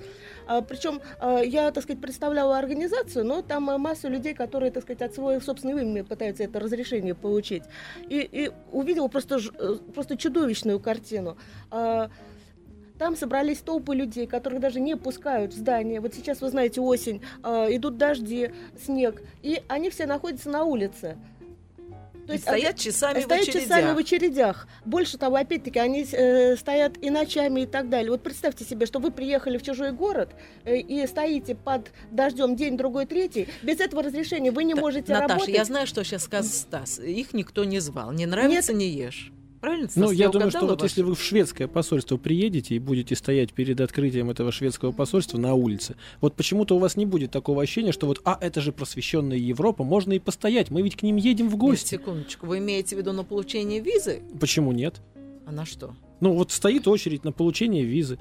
[0.47, 5.01] А, причем а, я, так сказать, представляла организацию, но там масса людей, которые, так сказать,
[5.01, 7.63] от своего собственного имени пытаются это разрешение получить.
[8.09, 11.37] И, и увидела просто, э, просто чудовищную картину.
[11.69, 12.09] А,
[13.01, 15.99] там собрались толпы людей, которых даже не пускают в здание.
[15.99, 18.51] Вот сейчас, вы знаете, осень, а, идут дожди,
[18.85, 21.17] снег, и они все находятся на улице.
[22.31, 23.63] И стоят часами в стоят очередях.
[23.63, 24.67] часами в очередях.
[24.85, 28.11] Больше того, опять-таки, они э, стоят и ночами и так далее.
[28.11, 30.29] Вот представьте себе, что вы приехали в чужой город
[30.63, 33.47] э, и стоите под дождем день, другой, третий.
[33.63, 35.55] Без этого разрешения вы не Та- можете Наташа, работать.
[35.55, 36.99] я знаю, что сейчас скажет Стас.
[36.99, 38.11] Их никто не звал.
[38.11, 39.31] Не нравится, не ешь.
[39.61, 39.87] Правильно?
[39.95, 43.79] Ну, я думаю, что вот если вы в шведское посольство приедете и будете стоять перед
[43.79, 48.07] открытием этого шведского посольства на улице, вот почему-то у вас не будет такого ощущения, что
[48.07, 51.51] вот, а, это же просвещенная Европа, можно и постоять, мы ведь к ним едем в
[51.51, 51.89] Нет, гости.
[51.89, 52.47] секундочку.
[52.47, 54.23] Вы имеете в виду на получение визы?
[54.39, 54.99] Почему нет?
[55.45, 55.95] А на что?
[56.21, 58.17] Ну, вот стоит очередь на получение визы.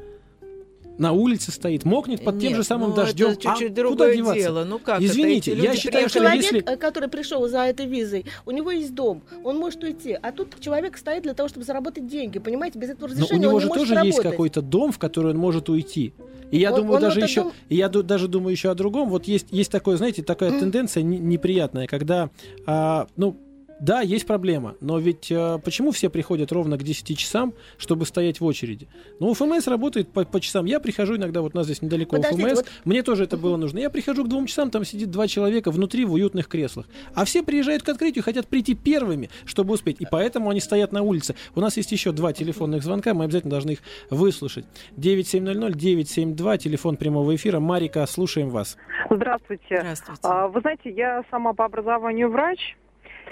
[1.01, 3.29] На улице стоит, мокнет под тем Нет, же самым ну, дождем.
[3.31, 4.41] Это чуть-чуть а куда другое деваться?
[4.43, 4.65] дело.
[4.65, 5.61] Ну как Извините, это?
[5.61, 8.95] Эти я считаю, что Человек, если- э, который пришел за этой визой, у него есть
[8.95, 12.91] дом, он может уйти, а тут человек стоит для того, чтобы заработать деньги, понимаете, без
[12.91, 14.31] этого Но разрешения у него он же не может тоже есть работать.
[14.33, 16.13] какой-то дом, в который он может уйти.
[16.51, 18.75] И я Он- думаю, он даже еще, дом- и я ду- даже думаю еще о
[18.75, 19.09] другом.
[19.09, 22.29] Вот есть, есть такое, знаете, такая тенденция не- неприятная, когда,
[22.67, 23.37] а, ну,
[23.81, 28.39] да, есть проблема, но ведь а, почему все приходят ровно к 10 часам, чтобы стоять
[28.39, 28.89] в очереди?
[29.21, 30.67] Ну, ФМС работает по, по часам.
[30.67, 33.57] Я прихожу иногда, вот у нас здесь недалеко Подождите, ФМС, вот- мне тоже это было
[33.57, 33.79] нужно.
[33.79, 36.87] Я прихожу к двум часам, там сидит два человека внутри в уютных креслах.
[37.15, 39.97] А все приезжают к открытию, хотят прийти первыми, чтобы успеть.
[39.99, 41.35] И поэтому они стоят на улице.
[41.55, 43.79] У нас есть еще два телефонных звонка, мы обязательно должны их
[44.11, 44.67] выслушать.
[44.99, 47.61] 9700-972, телефон прямого эфира.
[47.61, 48.77] Марика, слушаем вас.
[49.09, 49.65] Здравствуйте.
[49.81, 50.21] Здравствуйте.
[50.25, 52.77] А, Вы знаете, я сама по образованию врач,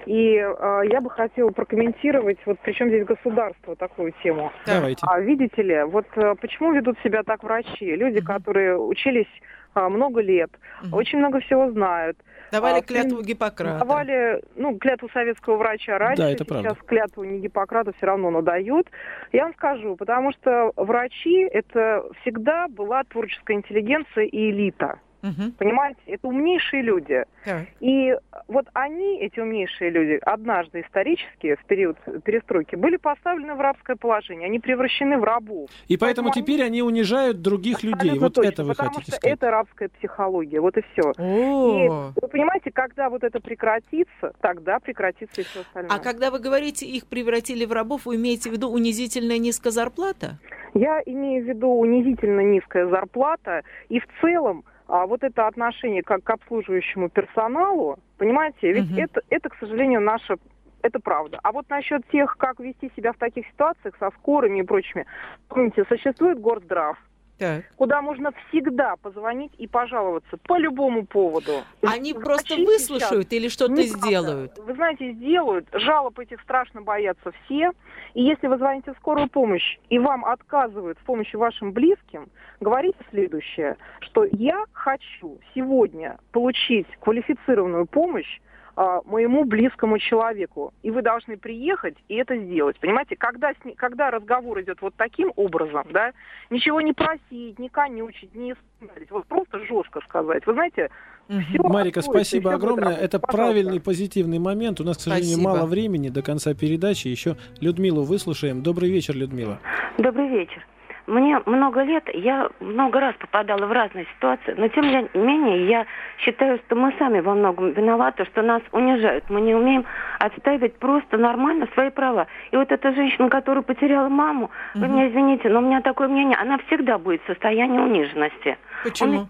[0.06, 4.52] и а, я бы хотела прокомментировать, вот причем здесь государство, такую тему.
[4.66, 5.00] Давайте.
[5.06, 7.94] А видите ли, вот а, почему ведут себя так врачи?
[7.96, 8.26] Люди, Мгм.
[8.26, 9.26] которые учились
[9.74, 10.50] а, много лет,
[10.82, 10.94] Мгм.
[10.94, 12.16] очень много всего знают.
[12.50, 13.78] Давали а, клятву Гиппократа.
[13.80, 16.84] Давали, ну, клятву советского врача раньше, Да, это сейчас правда.
[16.86, 18.88] клятву не Гиппократа все равно надают.
[19.32, 24.98] Я вам скажу, потому что врачи это всегда была творческая интеллигенция и элита.
[25.22, 25.52] Мгм.
[25.58, 27.24] Понимаете, это умнейшие люди.
[27.44, 27.66] Так.
[27.80, 28.14] И
[28.46, 34.46] вот они, эти умнейшие люди, однажды исторически, в период перестройки, были поставлены в рабское положение.
[34.46, 35.70] Они превращены в рабов.
[35.88, 38.18] И поэтому Поэтому теперь они унижают других людей.
[38.18, 39.36] Вот точно, это вы потому хотите что сказать.
[39.36, 40.60] это рабская психология.
[40.60, 41.12] Вот и все.
[41.16, 42.12] О.
[42.20, 45.90] Вы понимаете, когда вот это прекратится, тогда прекратится и все остальное.
[45.94, 50.38] А когда вы говорите, их превратили в рабов, вы имеете в виду унизительная низкая зарплата?
[50.74, 56.24] Я имею в виду унизительно низкая зарплата и в целом а, вот это отношение как
[56.24, 59.00] к обслуживающему персоналу, понимаете, ведь Мгм.
[59.00, 60.36] это, это, к сожалению, наша
[60.82, 61.38] это правда.
[61.42, 65.06] А вот насчет тех, как вести себя в таких ситуациях со скорыми и прочими,
[65.48, 66.96] помните, существует горздрав,
[67.38, 67.64] Так.
[67.76, 71.62] куда можно всегда позвонить и пожаловаться по любому поводу.
[71.82, 74.58] Они Врачи просто выслушают или что-то сделают?
[74.58, 75.66] Вы знаете, сделают.
[75.72, 77.70] Жалоб этих страшно боятся все.
[78.14, 82.28] И если вы звоните в скорую помощь, и вам отказывают в помощи вашим близким,
[82.60, 88.40] говорите следующее, что я хочу сегодня получить квалифицированную помощь
[88.80, 90.72] а, моему близкому человеку.
[90.84, 92.78] И вы должны приехать и это сделать.
[92.78, 96.12] Понимаете, когда, с ни- когда разговор идет вот таким образом, да,
[96.48, 100.46] ничего не просить, не конючить, не исправить, вот просто жестко сказать.
[100.46, 100.90] Вы знаете,
[101.26, 102.94] все Марика, спасибо будет огромное.
[102.94, 103.52] Это Пожалуйста.
[103.52, 104.80] правильный позитивный момент.
[104.80, 105.54] У нас, к сожалению, Спасибо.
[105.56, 107.08] мало времени до конца передачи.
[107.08, 108.62] Еще Людмилу выслушаем.
[108.62, 109.58] Добрый вечер, Людмила.
[109.98, 110.64] Добрый вечер.
[111.08, 115.86] Мне много лет, я много раз попадала в разные ситуации, но тем не менее я
[116.18, 119.24] считаю, что мы сами во многом виноваты, что нас унижают.
[119.30, 119.86] Мы не умеем
[120.18, 122.26] отстаивать просто нормально свои права.
[122.50, 124.92] И вот эта женщина, которая потеряла маму, вы Мгм.
[124.92, 128.58] меня извините, но у меня такое мнение, она всегда будет в состоянии униженности.
[128.82, 129.28] Почему?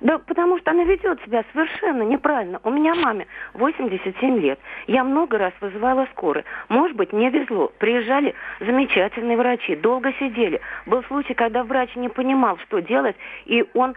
[0.00, 2.60] Да потому что она ведет себя совершенно неправильно.
[2.64, 4.58] У меня маме 87 лет.
[4.86, 6.44] Я много раз вызывала скорую.
[6.68, 7.72] Может быть, мне везло.
[7.78, 10.60] Приезжали замечательные врачи, долго сидели.
[10.86, 13.94] Был случай, когда врач не понимал, что делать, и он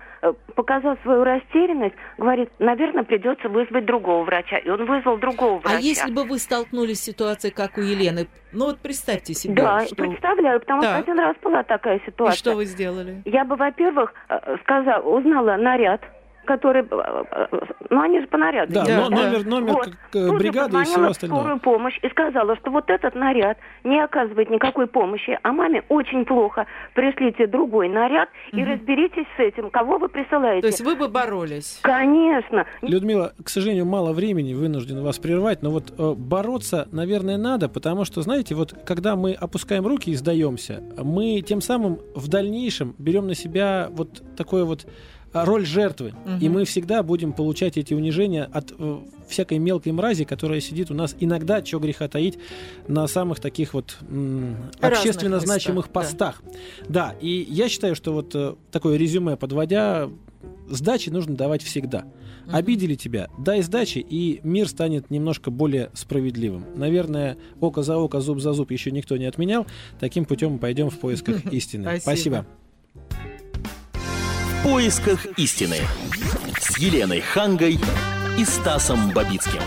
[0.55, 4.57] показал свою растерянность, говорит, наверное, придется вызвать другого врача.
[4.57, 5.78] И он вызвал другого врача.
[5.78, 9.86] А если бы вы столкнулись с ситуацией, как у Елены, ну вот представьте себе, Да,
[9.86, 9.95] что...
[9.95, 10.91] представляю, потому Так.
[10.91, 12.38] что один раз была такая И ситуация.
[12.38, 13.22] что вы сделали?
[13.26, 16.01] Я бы, во-первых, э, сказала, узнала наряд,
[16.46, 16.84] который...
[16.84, 17.58] э, э,
[17.89, 18.74] Ну, они же по наряду.
[18.74, 18.86] Да.
[18.86, 19.16] Да, но- да.
[19.16, 19.89] номер, номер Вот.
[20.12, 21.39] Тут же бригады и всего позвонила в остального.
[21.39, 26.26] скорую помощь и сказала, что вот этот наряд не оказывает никакой помощи, а маме очень
[26.26, 26.66] плохо.
[26.96, 28.72] Пришлите другой наряд и Мгм.
[28.74, 30.62] разберитесь с этим, кого вы присылаете.
[30.62, 31.80] То есть вы бы боролись?
[31.84, 32.66] Конечно.
[32.82, 38.06] Людмила, к сожалению, мало времени, вынужден вас прервать, но вот э, бороться, наверное, надо, потому
[38.06, 43.28] что, знаете, вот когда мы опускаем руки и сдаемся, мы тем самым в дальнейшем берем
[43.28, 44.86] на себя вот такое вот
[45.34, 46.38] роль жертвы, Мгм.
[46.39, 50.93] и мы всегда будем получать эти унижения от э, всякой мелкой мрази, которая сидит у
[50.93, 52.38] нас иногда, что греха таить,
[52.88, 55.91] на самых таких вот м, общественно местах, значимых да.
[55.91, 56.43] постах.
[56.89, 60.09] Да, и я считаю, что вот э, такое резюме подводя,
[60.69, 62.05] сдачи нужно давать всегда.
[62.45, 62.55] Мгм.
[62.55, 66.65] Обидели тебя, дай сдачи, и мир станет немножко более справедливым.
[66.75, 69.67] Наверное, око за око, зуб за зуб еще никто не отменял.
[69.99, 71.99] Таким путем мы пойдем в поисках истины.
[72.01, 72.45] Спасибо.
[74.62, 75.78] В поисках истины
[76.59, 77.80] с Еленой Хангой
[78.38, 79.59] и Стасом Бабицким.